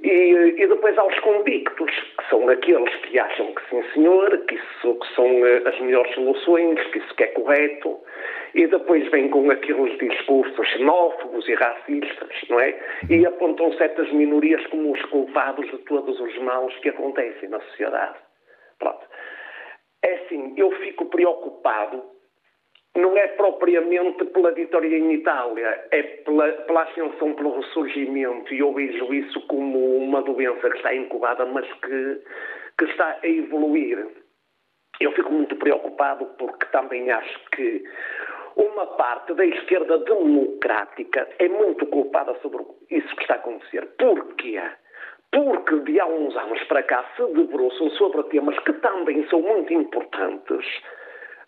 [0.00, 4.54] E, e, depois há os convictos, que são aqueles que acham que sim senhor, que
[4.54, 7.98] isso que são eh, as melhores soluções, que isso que é correto,
[8.54, 12.78] e depois vêm com aqueles discursos xenófobos e racistas, não é?
[13.10, 18.18] E apontam certas minorias como os culpados de todos os males que acontecem na sociedade.
[18.78, 19.04] Pronto.
[20.04, 22.04] É assim, eu fico preocupado
[22.98, 28.72] não é propriamente pela vitória em Itália, é pela, pela ascensão, pelo ressurgimento, e eu
[28.72, 32.22] vejo isso como uma doença que está incubada, mas que,
[32.78, 34.06] que está a evoluir.
[35.00, 37.84] eu fico muito preocupado porque também acho que
[38.56, 43.86] uma parte da esquerda democrática é muito culpada sobre isso que está a acontecer.
[43.96, 44.60] Porquê?
[45.30, 49.72] Porque de há uns anos para cá se debruçam sobre temas que também são muito
[49.72, 50.66] importantes,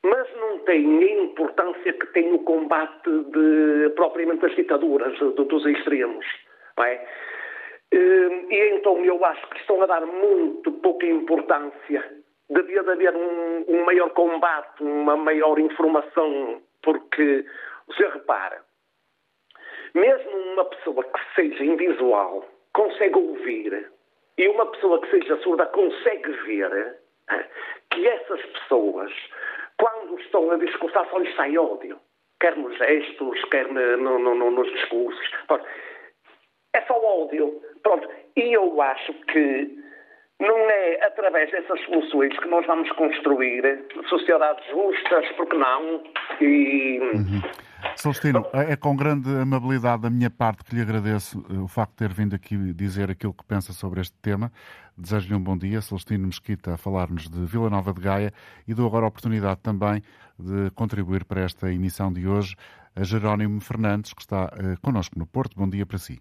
[0.03, 5.67] mas não têm a importância que tem o combate de, propriamente das ditaduras, de, dos
[5.67, 6.25] extremos.
[6.77, 7.07] Não é?
[7.93, 12.21] Hum, e então eu acho que estão a dar muito pouca importância.
[12.49, 17.45] Devia de haver um, um maior combate, uma maior informação, porque
[17.87, 18.63] você repara,
[19.95, 23.91] mesmo uma pessoa que seja invisual consegue ouvir
[24.39, 26.99] e uma pessoa que seja surda consegue ver
[27.91, 29.13] que essas pessoas,
[29.81, 31.99] quando estão a discursar, só lhes sai ódio.
[32.39, 35.31] Quer nos gestos, quer no, no, no, nos discursos.
[36.75, 37.61] É só ódio.
[37.83, 38.09] Pronto.
[38.37, 39.81] E eu acho que
[40.39, 46.03] não é através dessas soluções que nós vamos construir sociedades justas, porque não?
[46.41, 47.01] E.
[47.01, 47.70] Uhum.
[47.97, 51.97] Celestino, é com grande amabilidade da minha parte que lhe agradeço eh, o facto de
[51.97, 54.51] ter vindo aqui dizer aquilo que pensa sobre este tema.
[54.97, 55.81] Desejo-lhe um bom dia.
[55.81, 58.33] Celestino Mesquita a falar-nos de Vila Nova de Gaia
[58.67, 60.03] e dou agora a oportunidade também
[60.39, 62.57] de contribuir para esta emissão de hoje
[62.97, 65.57] a Jerónimo Fernandes, que está uh, connosco no Porto.
[65.57, 66.21] Bom dia para si.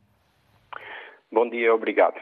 [1.32, 2.16] Bom dia, obrigado.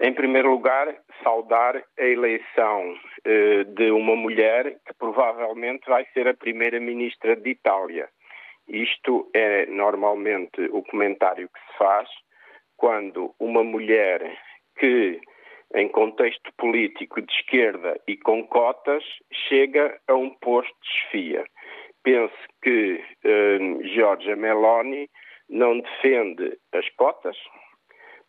[0.00, 6.34] Em primeiro lugar, saudar a eleição eh, de uma mulher que provavelmente vai ser a
[6.34, 8.08] primeira ministra de Itália.
[8.68, 12.08] Isto é normalmente o comentário que se faz
[12.76, 14.38] quando uma mulher
[14.78, 15.20] que,
[15.74, 19.04] em contexto político de esquerda e com cotas,
[19.48, 21.44] chega a um posto de chefia.
[22.02, 23.58] Penso que eh,
[23.94, 25.08] Giorgia Meloni
[25.48, 27.36] não defende as cotas,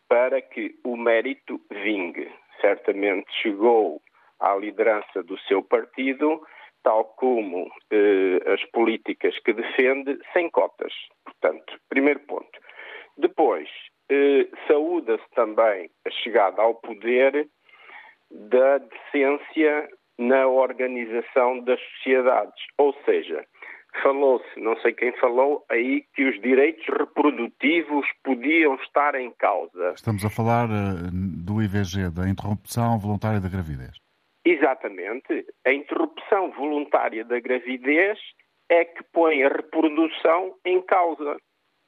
[0.08, 2.30] para que o mérito vingue.
[2.60, 4.00] Certamente chegou
[4.38, 6.40] à liderança do seu partido,
[6.86, 10.92] tal como eh, as políticas que defende, sem cotas.
[11.24, 12.60] Portanto, primeiro ponto.
[13.18, 13.68] Depois,
[14.08, 17.48] eh, saúda-se também a chegada ao poder
[18.30, 22.62] da decência na organização das sociedades.
[22.78, 23.44] Ou seja,
[24.00, 29.92] falou-se, não sei quem falou, aí que os direitos reprodutivos podiam estar em causa.
[29.96, 34.05] Estamos a falar uh, do IVG, da interrupção voluntária da gravidez.
[34.46, 35.44] Exatamente.
[35.66, 38.16] A interrupção voluntária da gravidez
[38.68, 41.36] é que põe a reprodução em causa.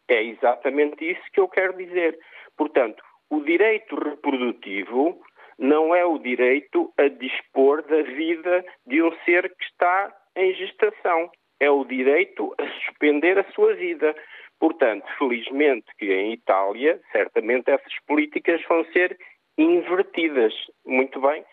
[0.08, 2.18] É exatamente isso que eu quero dizer.
[2.56, 5.20] Portanto, o direito reprodutivo
[5.56, 11.30] não é o direito a dispor da vida de um ser que está em gestação
[11.60, 14.14] é o direito a suspender a sua vida.
[14.58, 19.16] Portanto, felizmente que em Itália, certamente essas políticas vão ser
[19.56, 20.54] invertidas.
[20.84, 21.44] Muito bem,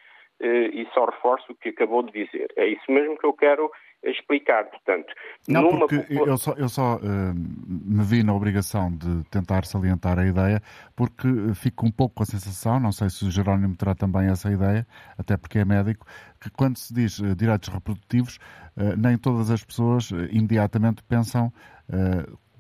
[0.42, 2.48] e só reforço o que acabou de dizer.
[2.58, 3.72] É isso mesmo que eu quero
[4.04, 4.66] explicar.
[4.66, 5.14] Portanto,
[5.48, 10.26] não, porque eu só, eu só uh, me vi na obrigação de tentar salientar a
[10.26, 10.62] ideia,
[10.96, 14.52] porque fico um pouco com a sensação, não sei se o Jerónimo terá também essa
[14.52, 14.86] ideia,
[15.18, 16.06] até porque é médico,
[16.42, 18.38] que quando se diz uh, direitos reprodutivos,
[18.78, 21.52] uh, nem todas as pessoas imediatamente pensam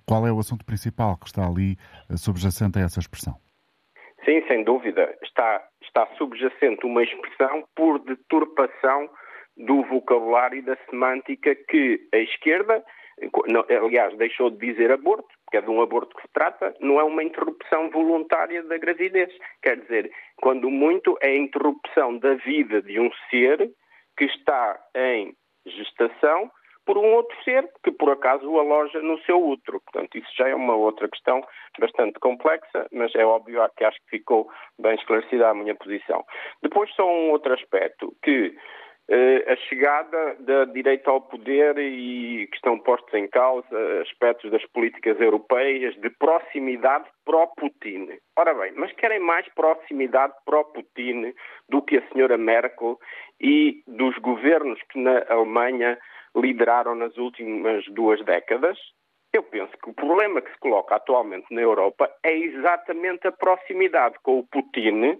[0.05, 1.77] qual é o assunto principal que está ali
[2.15, 3.33] subjacente a essa expressão.
[4.23, 5.15] Sim, sem dúvida.
[5.23, 5.63] Está,
[5.95, 9.09] está subjacente uma expressão por deturpação
[9.55, 12.83] do vocabulário e da semântica que a esquerda,
[13.81, 17.03] aliás, deixou de dizer aborto, porque é de um aborto que se trata, não é
[17.03, 19.31] uma interrupção voluntária da gravidez.
[19.61, 23.71] Quer dizer, quando muito é a interrupção da vida de um ser
[24.17, 25.33] que está em
[25.65, 26.51] gestação
[26.85, 29.81] por um outro ser que por acaso o aloja no seu útero.
[29.81, 31.41] Portanto, isso já é uma outra questão
[31.79, 36.23] bastante complexa, mas é óbvio que acho que ficou bem esclarecida a minha posição.
[36.61, 38.55] Depois só um outro aspecto que
[39.07, 44.65] eh, a chegada da direita ao poder e que estão postos em causa aspectos das
[44.67, 48.17] políticas europeias de proximidade pró-Putin.
[48.35, 51.35] Ora bem, mas querem mais proximidade pró-Putin
[51.69, 52.99] do que a senhora Merkel
[53.39, 55.99] e dos governos que na Alemanha
[56.35, 58.77] lideraram nas últimas duas décadas?
[59.33, 64.15] Eu penso que o problema que se coloca atualmente na Europa é exatamente a proximidade
[64.23, 65.19] com o Putin,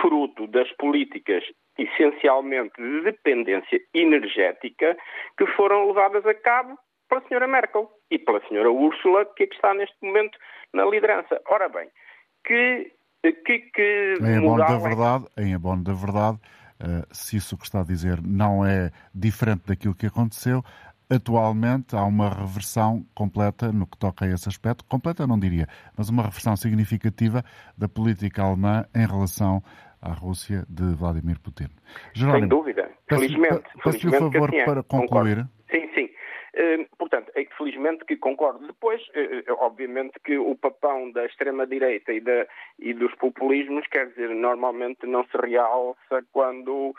[0.00, 1.44] fruto das políticas
[1.78, 4.96] essencialmente de dependência energética
[5.36, 6.78] que foram levadas a cabo
[7.08, 10.38] pela senhora Merkel e pela senhora Úrsula, que é que está neste momento
[10.72, 11.40] na liderança.
[11.48, 11.88] Ora bem,
[12.44, 16.38] que que, que em abono da verdade, em abono da verdade,
[17.10, 20.64] se isso que está a dizer não é diferente daquilo que aconteceu,
[21.10, 25.66] atualmente há uma reversão completa no que toca a esse aspecto, completa não diria,
[25.96, 27.44] mas uma reversão significativa
[27.76, 29.62] da política alemã em relação
[30.00, 31.68] à Rússia de Vladimir Putin.
[32.14, 32.90] Jerónimo, Sem dúvida.
[33.08, 33.62] Felizmente.
[33.84, 34.64] Peço-lhe o favor assim é.
[34.64, 35.36] para concluir.
[35.36, 35.48] Concordo.
[35.70, 36.08] Sim, sim.
[36.54, 38.66] Uh, portanto, é felizmente que concordo.
[38.66, 42.22] Depois, uh, obviamente que o papão da extrema-direita e,
[42.78, 46.94] e dos populismos, quer dizer, normalmente não se realça quando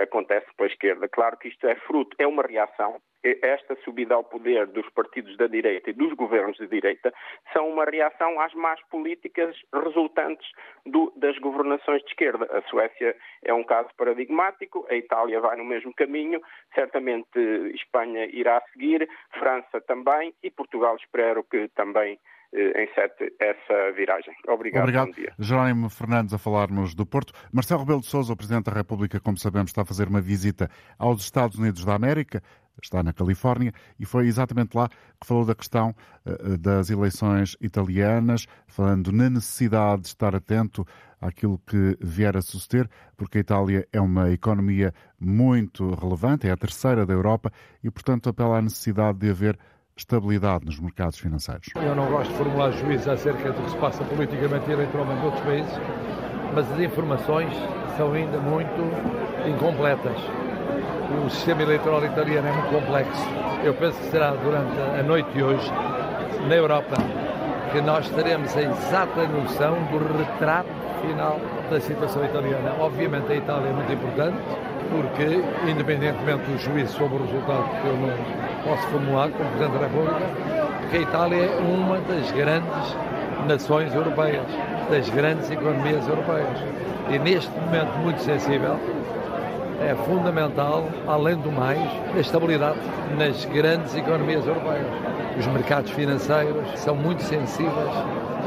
[0.00, 1.08] acontece pela esquerda.
[1.08, 3.00] Claro que isto é fruto, é uma reação.
[3.24, 7.12] Esta subida ao poder dos partidos da direita e dos governos de direita
[7.52, 10.50] são uma reação às más políticas resultantes
[10.84, 12.48] do, das governações de esquerda.
[12.50, 16.40] A Suécia é um caso paradigmático, a Itália vai no mesmo caminho,
[16.74, 17.38] certamente
[17.74, 19.08] Espanha irá seguir,
[19.38, 22.18] França também e Portugal espero que também
[22.54, 24.34] eh, em sete essa viragem.
[24.46, 24.82] Obrigado.
[24.82, 25.06] Obrigado.
[25.06, 25.32] Bom dia.
[25.38, 27.32] Jerónimo Fernandes a falar-nos do Porto.
[27.50, 30.68] Marcelo Rebelo de Sousa, o Presidente da República, como sabemos, está a fazer uma visita
[30.98, 32.42] aos Estados Unidos da América
[32.80, 35.94] está na Califórnia, e foi exatamente lá que falou da questão
[36.24, 40.86] uh, das eleições italianas, falando na necessidade de estar atento
[41.20, 46.56] àquilo que vier a suceder, porque a Itália é uma economia muito relevante, é a
[46.56, 47.50] terceira da Europa,
[47.82, 49.58] e, portanto, apela à necessidade de haver
[49.96, 51.68] estabilidade nos mercados financeiros.
[51.76, 55.24] Eu não gosto de formular juízos acerca do que se passa politicamente e eleitoralmente em
[55.24, 55.72] outros países,
[56.54, 57.54] mas as informações
[57.96, 58.82] são ainda muito
[59.46, 60.41] incompletas.
[61.20, 63.26] O sistema eleitoral italiano é muito complexo.
[63.62, 65.70] Eu penso que será durante a noite de hoje,
[66.48, 66.96] na Europa,
[67.70, 70.68] que nós teremos a exata noção do retrato
[71.02, 71.38] final
[71.70, 72.72] da situação italiana.
[72.80, 74.36] Obviamente a Itália é muito importante,
[74.90, 79.86] porque, independentemente do juízo sobre o resultado que eu não posso formular como Presidente da
[79.86, 80.26] República,
[80.90, 82.96] que a Itália é uma das grandes
[83.46, 84.46] nações europeias,
[84.90, 86.58] das grandes economias europeias.
[87.10, 88.78] E neste momento muito sensível,
[89.82, 91.80] é fundamental, além do mais,
[92.14, 92.78] a estabilidade
[93.18, 94.86] nas grandes economias europeias.
[95.38, 97.90] Os mercados financeiros são muito sensíveis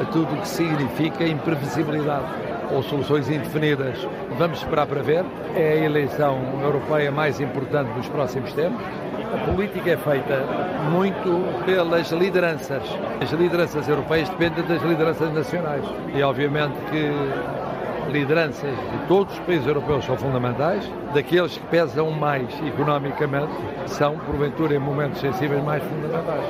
[0.01, 2.25] a tudo o que significa imprevisibilidade
[2.71, 4.07] ou soluções indefinidas.
[4.37, 5.23] Vamos esperar para ver.
[5.55, 8.83] É a eleição europeia mais importante dos próximos tempos.
[9.33, 10.43] A política é feita
[10.91, 12.83] muito pelas lideranças.
[13.21, 15.83] As lideranças europeias dependem das lideranças nacionais.
[16.13, 17.11] E obviamente que
[18.11, 23.53] lideranças de todos os países europeus são fundamentais, daqueles que pesam mais economicamente
[23.87, 26.45] são, porventura, em momentos sensíveis, mais fundamentais.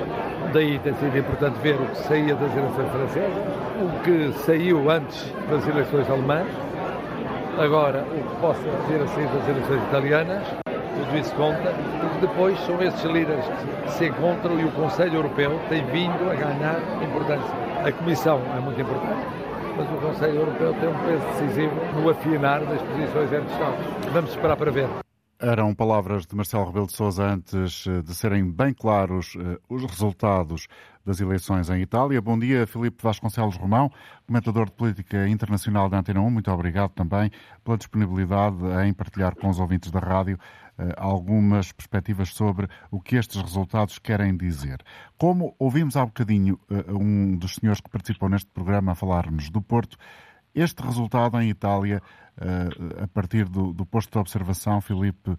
[0.53, 3.43] Daí tem sido importante ver o que saía das eleições francesas,
[3.81, 6.47] o que saiu antes das eleições alemãs,
[7.57, 12.59] agora o que possa vir a sair das eleições italianas, tudo isso conta, porque depois
[12.65, 13.45] são esses líderes
[13.83, 17.53] que se encontram e o Conselho Europeu tem vindo a ganhar importância.
[17.83, 19.27] A Comissão é muito importante,
[19.77, 23.85] mas o Conselho Europeu tem um peso decisivo no afinar das posições entre Estados.
[24.11, 25.04] Vamos esperar para ver.
[25.37, 29.83] Eram palavras de Marcelo Rebelo de Sousa antes eh, de serem bem claros eh, os
[29.83, 30.65] resultados
[31.05, 32.21] das eleições em Itália.
[32.21, 33.91] Bom dia, Filipe Vasconcelos Romão,
[34.25, 36.29] comentador de política internacional da Antena 1.
[36.29, 37.29] Muito obrigado também
[37.65, 38.55] pela disponibilidade
[38.87, 40.39] em partilhar com os ouvintes da rádio
[40.79, 44.81] eh, algumas perspectivas sobre o que estes resultados querem dizer.
[45.17, 46.57] Como ouvimos há bocadinho
[46.87, 49.97] um dos senhores que participou neste programa falar-nos do Porto,
[50.55, 52.01] este resultado em Itália
[53.01, 55.35] a partir do, do posto de observação, Filipe,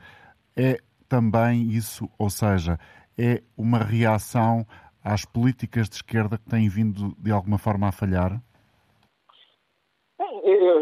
[0.57, 0.78] é
[1.09, 2.78] também isso, ou seja,
[3.18, 4.66] é uma reação
[5.03, 8.40] às políticas de esquerda que têm vindo de alguma forma a falhar?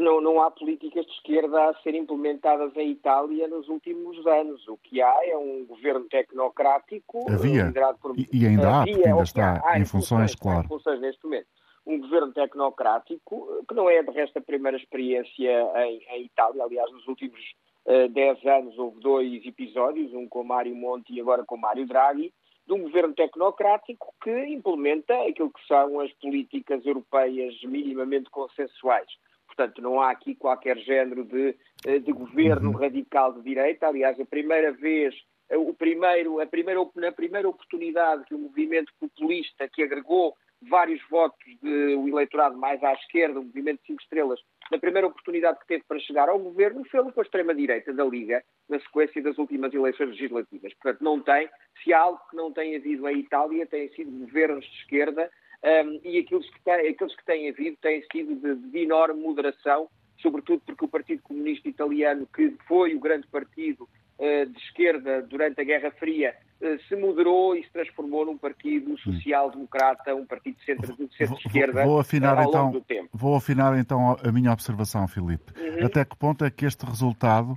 [0.01, 4.67] Não, não, há políticas de esquerda a ser implementadas em Itália nos últimos anos.
[4.69, 7.31] O que há é um governo tecnocrático.
[7.31, 7.73] Havia.
[8.01, 8.19] Por...
[8.19, 10.67] E, e, ainda há, porque ainda está há, em funções, claro.
[10.67, 11.49] Em funções neste momento
[11.87, 16.65] um governo tecnocrático, que não é de resto a primeira experiência em, em Itália.
[16.65, 17.41] Aliás, nos últimos
[17.87, 22.33] uh, dez anos houve dois episódios, um com Mário Monti e agora com Mário Draghi,
[22.67, 29.09] de um governo tecnocrático que implementa aquilo que são as políticas europeias minimamente consensuais.
[29.47, 31.55] Portanto, não há aqui qualquer género de,
[31.87, 32.77] eh, de governo uhum.
[32.77, 33.87] radical de direita.
[33.87, 35.15] Aliás, a primeira vez,
[35.51, 41.01] eh, o primeiro, a primeira, na primeira oportunidade que o movimento populista que agregou vários
[41.09, 44.41] votos do eleitorado mais à esquerda, o movimento de cinco estrelas,
[44.71, 48.43] na primeira oportunidade que teve para chegar ao governo, fez com a extrema-direita da Liga,
[48.69, 50.73] na sequência das últimas eleições legislativas.
[50.75, 51.49] Portanto, não tem,
[51.83, 55.31] se há algo que não tem havido em Itália, têm sido governos de esquerda
[55.65, 59.89] um, e aqueles que, têm, aqueles que têm havido têm sido de, de enorme moderação,
[60.21, 63.89] sobretudo porque o Partido Comunista Italiano, que foi o grande partido
[64.19, 66.54] uh, de esquerda durante a Guerra Fria, eh,
[66.89, 72.39] se moderou e se transformou num partido social-democrata, um partido de centro-esquerda centro vou, afinar,
[72.39, 73.09] ao longo então, do tempo.
[73.13, 75.53] Vou afinar então a minha observação, Filipe.
[75.59, 75.87] Uhum.
[75.87, 77.57] Até que ponto é que este resultado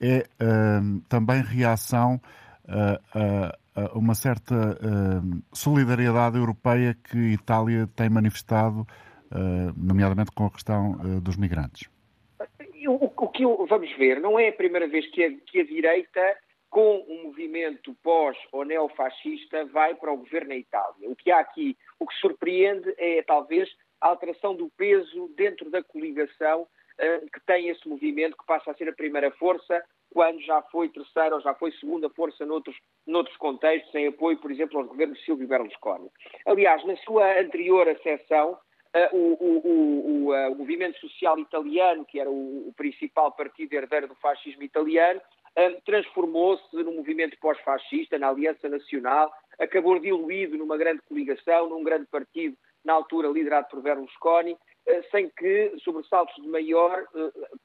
[0.00, 2.20] é uh, também reação
[2.68, 10.46] a, a uma certa uh, solidariedade europeia que a Itália tem manifestado, uh, nomeadamente com
[10.46, 10.92] a questão
[11.22, 11.88] dos migrantes?
[13.38, 16.20] que vamos ver, não é a primeira vez que a, que a direita,
[16.70, 21.10] com um movimento pós ou neofascista, vai para o governo na Itália.
[21.10, 23.68] O que há aqui, o que surpreende é talvez
[24.00, 28.74] a alteração do peso dentro da coligação uh, que tem esse movimento, que passa a
[28.74, 33.36] ser a primeira força, quando já foi terceira ou já foi segunda força noutros, noutros
[33.36, 36.10] contextos, em apoio, por exemplo, aos governos de Silvio Berlusconi.
[36.46, 38.58] Aliás, na sua anterior acessão,
[38.88, 44.08] Uh, o, o, o, uh, o, movimento social italiano, que era o, principal partido herdeiro
[44.08, 45.20] do fascismo italiano,
[45.84, 52.56] transformou-se num movimento pós-fascista, na Aliança Nacional, acabou diluído numa grande coligação, num grande partido,
[52.84, 54.56] na altura liderado por Berlusconi,
[55.10, 57.06] sem que sobressaltos de maior,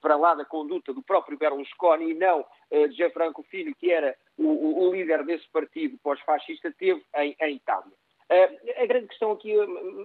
[0.02, 4.92] para lá da conduta do próprio Berlusconi e não de Gianfranco Filho, que era o,
[4.92, 7.94] líder desse partido pós-fascista, teve em, em Itália.
[8.78, 9.54] A grande questão aqui,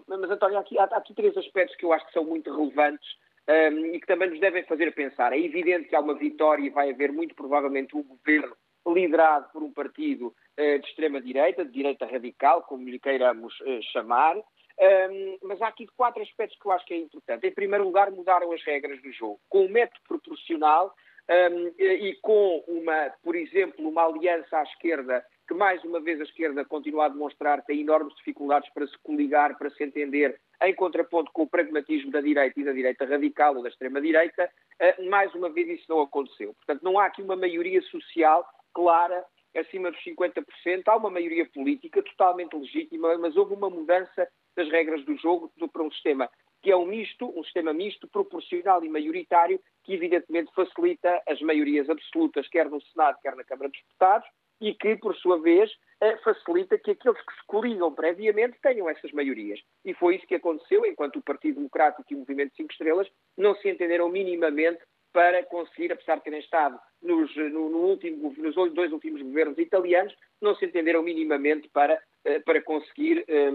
[0.06, 3.08] mas António, aqui, há, aqui três aspectos que eu acho que são muito relevantes
[3.48, 5.32] um, e que também nos devem fazer pensar.
[5.32, 8.54] É evidente que há uma vitória e vai haver muito provavelmente um governo
[8.86, 14.36] liderado por um partido uh, de extrema-direita, de direita radical, como lhe queiramos uh, chamar.
[14.36, 17.46] Um, mas há aqui quatro aspectos que eu acho que é importante.
[17.46, 19.40] Em primeiro lugar, mudaram as regras do jogo.
[19.48, 20.94] Com o método proporcional
[21.28, 26.24] um, e com uma, por exemplo, uma aliança à esquerda que mais uma vez a
[26.24, 31.32] esquerda continua a demonstrar tem enormes dificuldades para se coligar, para se entender, em contraponto
[31.32, 35.48] com o pragmatismo da direita e da direita radical ou da extrema-direita, eh, mais uma
[35.48, 36.52] vez isso não aconteceu.
[36.54, 39.24] Portanto, não há aqui uma maioria social clara
[39.56, 40.42] acima dos 50%,
[40.86, 45.82] há uma maioria política totalmente legítima, mas houve uma mudança das regras do jogo para
[45.82, 46.28] um sistema
[46.60, 51.88] que é um misto, um sistema misto, proporcional e maioritário, que evidentemente facilita as maiorias
[51.88, 54.28] absolutas, quer no Senado, quer na Câmara dos Deputados,
[54.60, 59.12] e que, por sua vez, eh, facilita que aqueles que se coligam previamente tenham essas
[59.12, 59.60] maiorias.
[59.84, 63.54] E foi isso que aconteceu, enquanto o Partido Democrático e o Movimento 5 Estrelas não
[63.56, 64.80] se entenderam minimamente
[65.12, 70.14] para conseguir, apesar de terem estado nos, no, no último, nos dois últimos governos italianos,
[70.40, 73.50] não se entenderam minimamente para, eh, para conseguir, eh,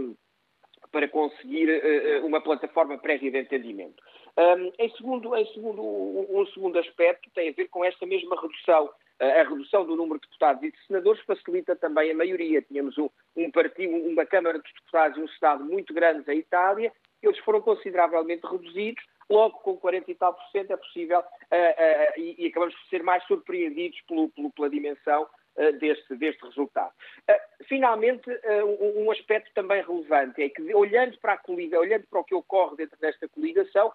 [0.91, 1.69] para conseguir
[2.23, 4.03] uma plataforma prévia de entendimento.
[4.37, 8.89] Um, em segundo, em segundo, um segundo aspecto tem a ver com esta mesma redução
[9.41, 12.61] a redução do número de deputados e de senadores facilita também a maioria.
[12.61, 16.91] Tínhamos um, um partido, uma Câmara de Deputados e um Senado muito grandes em Itália,
[17.21, 22.19] eles foram consideravelmente reduzidos, logo com 40 e tal por cento é possível, uh, uh,
[22.19, 25.27] e, e, acabamos por ser mais surpreendidos pelo, pelo, pela dimensão
[25.79, 26.91] deste, deste, resultado.
[27.67, 28.29] finalmente,
[28.83, 32.33] um, um, aspecto também relevante é que, olhando para a coligação, olhando para o que
[32.33, 33.93] ocorre dentro desta coligação,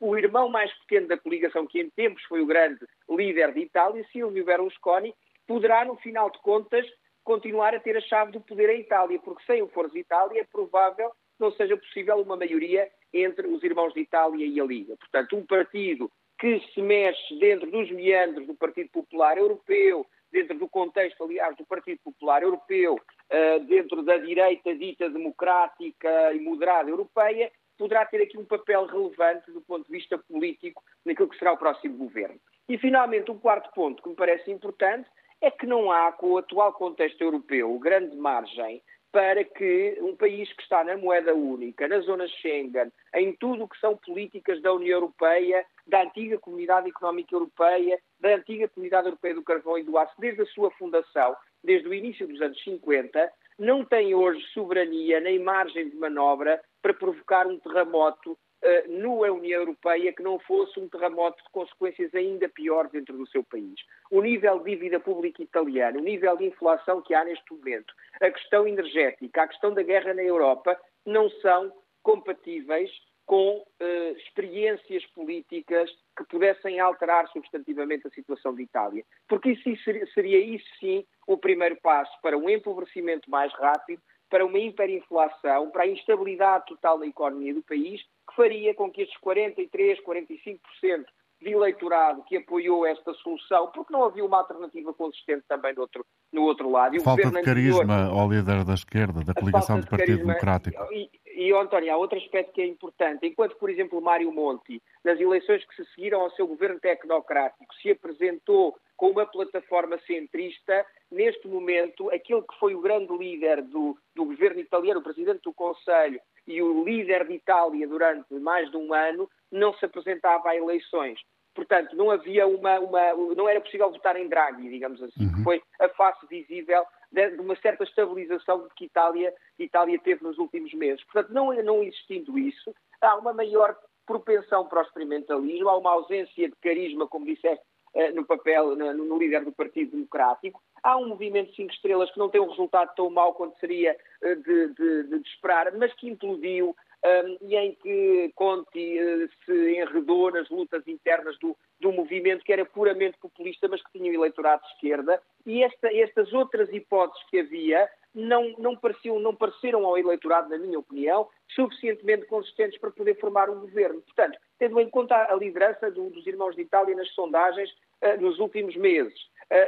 [0.00, 4.04] o, irmão mais pequeno da coligação, que em tempos foi o grande líder de Itália,
[4.12, 5.14] Silvio Berlusconi,
[5.46, 6.86] poderá, no final de contas,
[7.24, 10.44] continuar a ter a chave do poder em Itália, porque sem o Forza Itália é
[10.44, 14.96] provável que não seja possível uma maioria entre os irmãos de Itália e a Liga.
[14.96, 20.68] Portanto, um partido que se mexe dentro dos meandros do Partido Popular Europeu, dentro do
[20.68, 27.50] contexto, aliás, do Partido Popular Europeu, eh, dentro da direita dita democrática e moderada europeia,
[27.76, 31.58] poderá ter aqui um papel relevante do ponto de vista político naquilo que será o
[31.58, 32.38] próximo governo.
[32.68, 35.08] E, finalmente, um quarto ponto que me parece importante
[35.40, 40.52] é que não há, com o atual contexto europeu, grande margem para que um país
[40.52, 44.72] que está na moeda única, na zona Schengen, em tudo o que são políticas da
[44.72, 49.98] União Europeia, da antiga Comunidade Económica Europeia, da antiga Comunidade Europeia do Carvão e do
[49.98, 55.20] Aço, desde a sua fundação, desde o início dos anos 50, não tem hoje soberania
[55.20, 60.88] nem margem de manobra para provocar um terremoto uh, União Europeia que não fosse um
[60.88, 63.80] terremoto de consequências ainda piores dentro do seu país.
[64.10, 68.30] O nível de dívida pública italiana, o nível de inflação que há neste momento, a
[68.30, 72.90] questão energética, a questão da guerra na Europa, não são compatíveis
[73.30, 79.04] com uh, experiências políticas que pudessem alterar substantivamente a situação de Itália.
[79.28, 84.46] Porque isso seria, seria isso sim o primeiro passo para um empobrecimento mais rápido, para
[84.46, 89.18] uma hiperinflação, para a instabilidade total da economia do país, que faria com que estes
[89.18, 91.04] 43, 45%
[91.40, 96.04] de eleitorado que apoiou esta solução, porque não havia uma alternativa consistente também do outro,
[96.32, 96.94] no outro lado.
[96.94, 100.92] E falta de carisma anterior, ao líder da esquerda, da coligação do Partido carisma, Democrático.
[100.92, 103.26] E, e, António, há outro aspecto que é importante.
[103.26, 107.90] Enquanto, por exemplo, Mário Monti, nas eleições que se seguiram ao seu governo tecnocrático, se
[107.90, 114.26] apresentou com uma plataforma centrista, neste momento, aquele que foi o grande líder do, do
[114.26, 118.92] governo italiano, o presidente do Conselho e o líder de Itália durante mais de um
[118.92, 121.20] ano, não se apresentava a eleições.
[121.54, 125.34] Portanto, não havia uma, uma não era possível votar em Draghi, digamos assim, uhum.
[125.34, 130.22] que foi a face visível de, de uma certa estabilização que Itália, que Itália teve
[130.22, 131.02] nos últimos meses.
[131.04, 133.76] Portanto, não, não existindo isso, há uma maior
[134.06, 139.18] propensão para o experimentalismo, há uma ausência de carisma, como disseste, eh, no papel, no
[139.18, 140.62] líder do Partido Democrático.
[140.82, 143.96] Há um movimento de cinco estrelas que não tem um resultado tão mau quanto seria
[144.22, 146.74] eh, de, de, de esperar, mas que implodiu
[147.04, 152.52] um, e em que Conti uh, se enredou nas lutas internas do, do movimento que
[152.52, 157.22] era puramente populista, mas que tinha um eleitorado de esquerda, e esta, estas outras hipóteses
[157.28, 162.90] que havia não, não, pareciam, não pareceram ao eleitorado, na minha opinião, suficientemente consistentes para
[162.90, 164.02] poder formar um governo.
[164.02, 167.70] Portanto, tendo em conta a liderança do, dos irmãos de Itália nas sondagens
[168.02, 169.14] uh, nos últimos meses,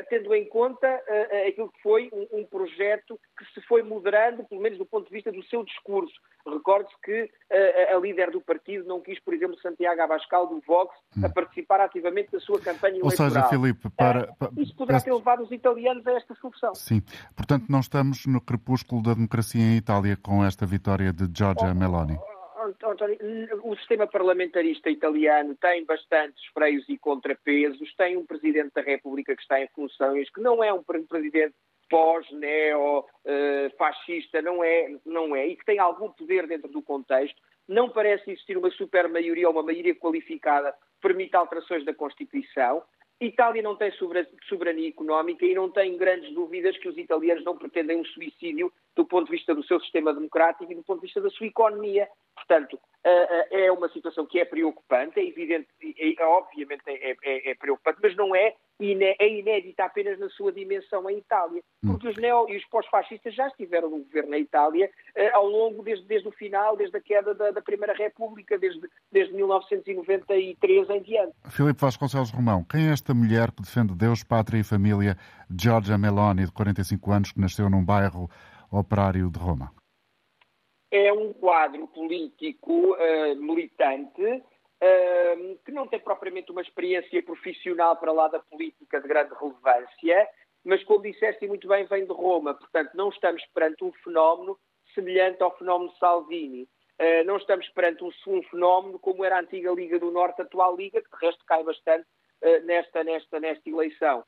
[0.08, 4.60] tendo em conta uh, aquilo que foi um, um, projeto que se foi moderando, pelo
[4.60, 6.14] menos do ponto de vista do seu discurso.
[6.46, 7.30] Recorde-se que
[7.92, 11.32] a líder do partido não quis, por exemplo, Santiago Abascal, do Vox, a hum.
[11.32, 13.28] participar ativamente da sua campanha eleitoral.
[13.28, 14.32] Ou seja, Filipe, para...
[14.34, 16.74] para isso poderá ter levado os italianos a esta solução.
[16.74, 17.02] Sim.
[17.36, 21.74] Portanto, não estamos no crepúsculo da democracia em Itália com esta vitória de Giorgia oh,
[21.74, 22.18] Meloni.
[23.64, 29.42] O sistema parlamentarista italiano tem bastantes freios e contrapesos, tem um Presidente da República que
[29.42, 31.54] está em funções, que não é um Presidente
[31.90, 37.38] pós-neo-fascista, eh, não é, não é, e que tem algum poder dentro do contexto.
[37.68, 42.82] Não parece existir uma super maioria ou uma maioria qualificada que permita alterações da Constituição.
[43.20, 43.92] Itália não tem
[44.48, 49.04] soberania económica e não tem grandes dúvidas que os italianos não pretendem um suicídio do
[49.06, 52.08] ponto de vista do seu sistema democrático e do ponto de vista da sua economia.
[52.34, 57.50] Portanto, eh, eh, é uma situação que é preocupante, é evidente, é, obviamente é, é,
[57.50, 61.62] é preocupante, mas não é, é inédita apenas na sua dimensão em Itália.
[61.82, 61.92] Hum.
[61.92, 65.82] Porque os neo e os pós-fascistas já estiveram no governo na Itália eh, ao longo,
[65.82, 71.02] desde, desde o final, desde a queda da, da Primeira República, desde, desde 1993 em
[71.02, 71.32] diante.
[71.50, 75.16] Filipe Vasconcelos Romão, quem é esta mulher que defende Deus, pátria e família,
[75.50, 78.28] Giorgia Meloni, de 45 anos, que nasceu num bairro
[78.78, 79.72] operário de Roma?
[80.90, 88.12] É um quadro político uh, militante uh, que não tem propriamente uma experiência profissional para
[88.12, 90.28] lá da política de grande relevância,
[90.64, 92.54] mas, como disseste muito bem, vem de Roma.
[92.54, 94.58] Portanto, não estamos perante um fenómeno
[94.94, 96.68] semelhante ao fenómeno Salvini.
[97.00, 100.76] Uh, não estamos perante um, fenómeno como era a antiga Liga do Norte, a atual
[100.76, 102.06] Liga, que de resto cai bastante
[102.64, 104.24] nesta, nesta, nesta eleição.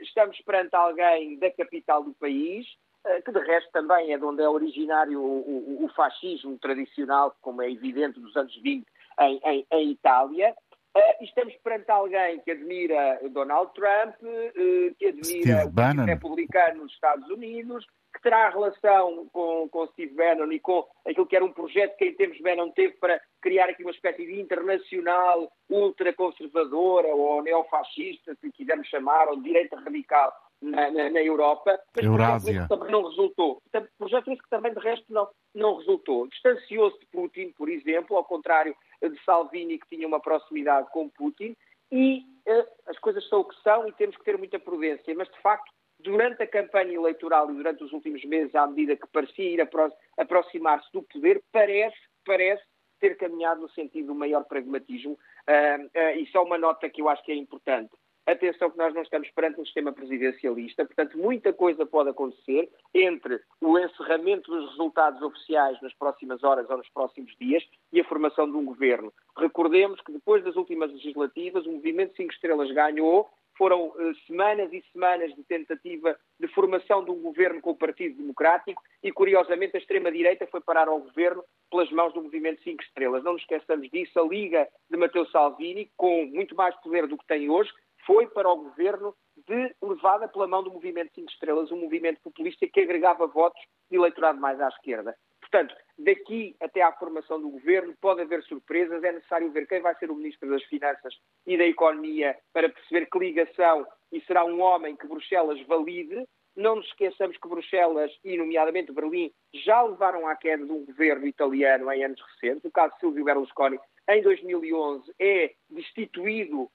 [0.00, 2.79] estamos perante alguém da capital do país, eh,
[3.24, 7.62] que de resto também é de onde é originário o, o, o fascismo tradicional, como
[7.62, 8.86] é evidente dos anos 20
[9.20, 10.54] em, em, em Itália.
[10.96, 17.28] Uh, estamos perante alguém que admira Donald Trump, uh, que admira o republicano nos Estados
[17.30, 21.96] Unidos, que terá relação com, com Steve Bannon e com aquilo que era um projeto
[21.96, 28.34] que em tempos Bannon teve para criar aqui uma espécie de internacional ultraconservadora ou neofascista,
[28.40, 32.66] se quisermos chamar, ou de direita radical na, na, na Europa, mas Eurásia.
[32.68, 33.62] também não resultou.
[33.98, 36.28] Projeto esse que também, de resto, não, não resultou.
[36.28, 41.56] Distanciou-se de Putin, por exemplo, ao contrário de Salvini, que tinha uma proximidade com Putin,
[41.90, 45.28] e uh, as coisas são o que são e temos que ter muita prudência, mas,
[45.28, 49.50] de facto, durante a campanha eleitoral e durante os últimos meses, à medida que parecia
[49.50, 52.62] ir apro aproximar-se do poder, parece, parece
[53.00, 55.12] ter caminhado no sentido do maior pragmatismo.
[55.12, 57.90] Uh, uh, e só uma nota que eu acho que é importante.
[58.26, 63.40] Atenção que nós não estamos perante um sistema presidencialista, portanto, muita coisa pode acontecer entre
[63.60, 68.50] o encerramento dos resultados oficiais nas próximas horas ou nos próximos dias e a formação
[68.50, 69.12] de um governo.
[69.36, 73.28] Recordemos que depois das últimas legislativas, o Movimento 5 Estrelas ganhou,
[73.60, 78.16] foram uh, semanas e semanas de tentativa de formação de um governo com o Partido
[78.16, 83.22] Democrático e, curiosamente, a extrema-direita foi parar ao governo pelas mãos do Movimento 5 Estrelas.
[83.22, 87.26] Não nos esqueçamos disso, a Liga de Matteo Salvini, com muito mais poder do que
[87.26, 87.70] tem hoje,
[88.10, 89.14] foi para o governo
[89.46, 93.96] de, levada pela mão do Movimento 5 Estrelas, um movimento populista que agregava votos de
[93.96, 95.16] eleitorado mais à esquerda.
[95.40, 99.94] Portanto, daqui até à formação do governo pode haver surpresas, é necessário ver quem vai
[99.94, 101.14] ser o Ministro das Finanças
[101.46, 106.26] e da Economia para perceber que ligação e será um homem que Bruxelas valide.
[106.56, 111.28] Não nos esqueçamos que Bruxelas e, nomeadamente, Berlim já levaram à queda de um governo
[111.28, 112.64] italiano em anos recentes.
[112.64, 116.68] O caso de Silvio Berlusconi, em 2011, é destituído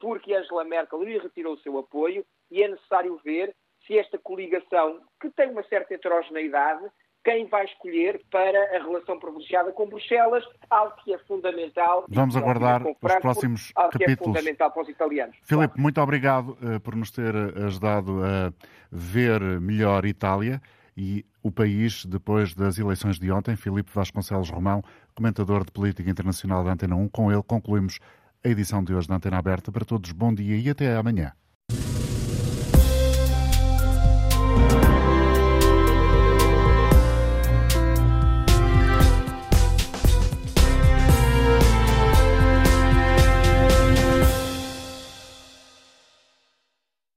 [0.00, 3.54] porque Angela Merkel lhe retirou o seu apoio e é necessário ver
[3.86, 6.84] se esta coligação, que tem uma certa heterogeneidade,
[7.24, 12.04] quem vai escolher para a relação privilegiada com Bruxelas, algo que é fundamental.
[12.08, 14.16] Vamos aguardar os próximos algo capítulos.
[14.18, 15.36] Que é fundamental para os italianos.
[15.42, 15.80] Filipe, claro.
[15.80, 17.34] muito obrigado uh, por nos ter
[17.64, 18.52] ajudado a
[18.92, 20.60] ver melhor Itália
[20.94, 23.56] e o país depois das eleições de ontem.
[23.56, 24.82] Filipe Vasconcelos Romão,
[25.14, 27.08] comentador de política internacional da Antena 1.
[27.08, 27.98] Com ele concluímos
[28.44, 29.72] a edição de hoje da Antena Aberta.
[29.72, 31.32] Para todos, bom dia e até amanhã.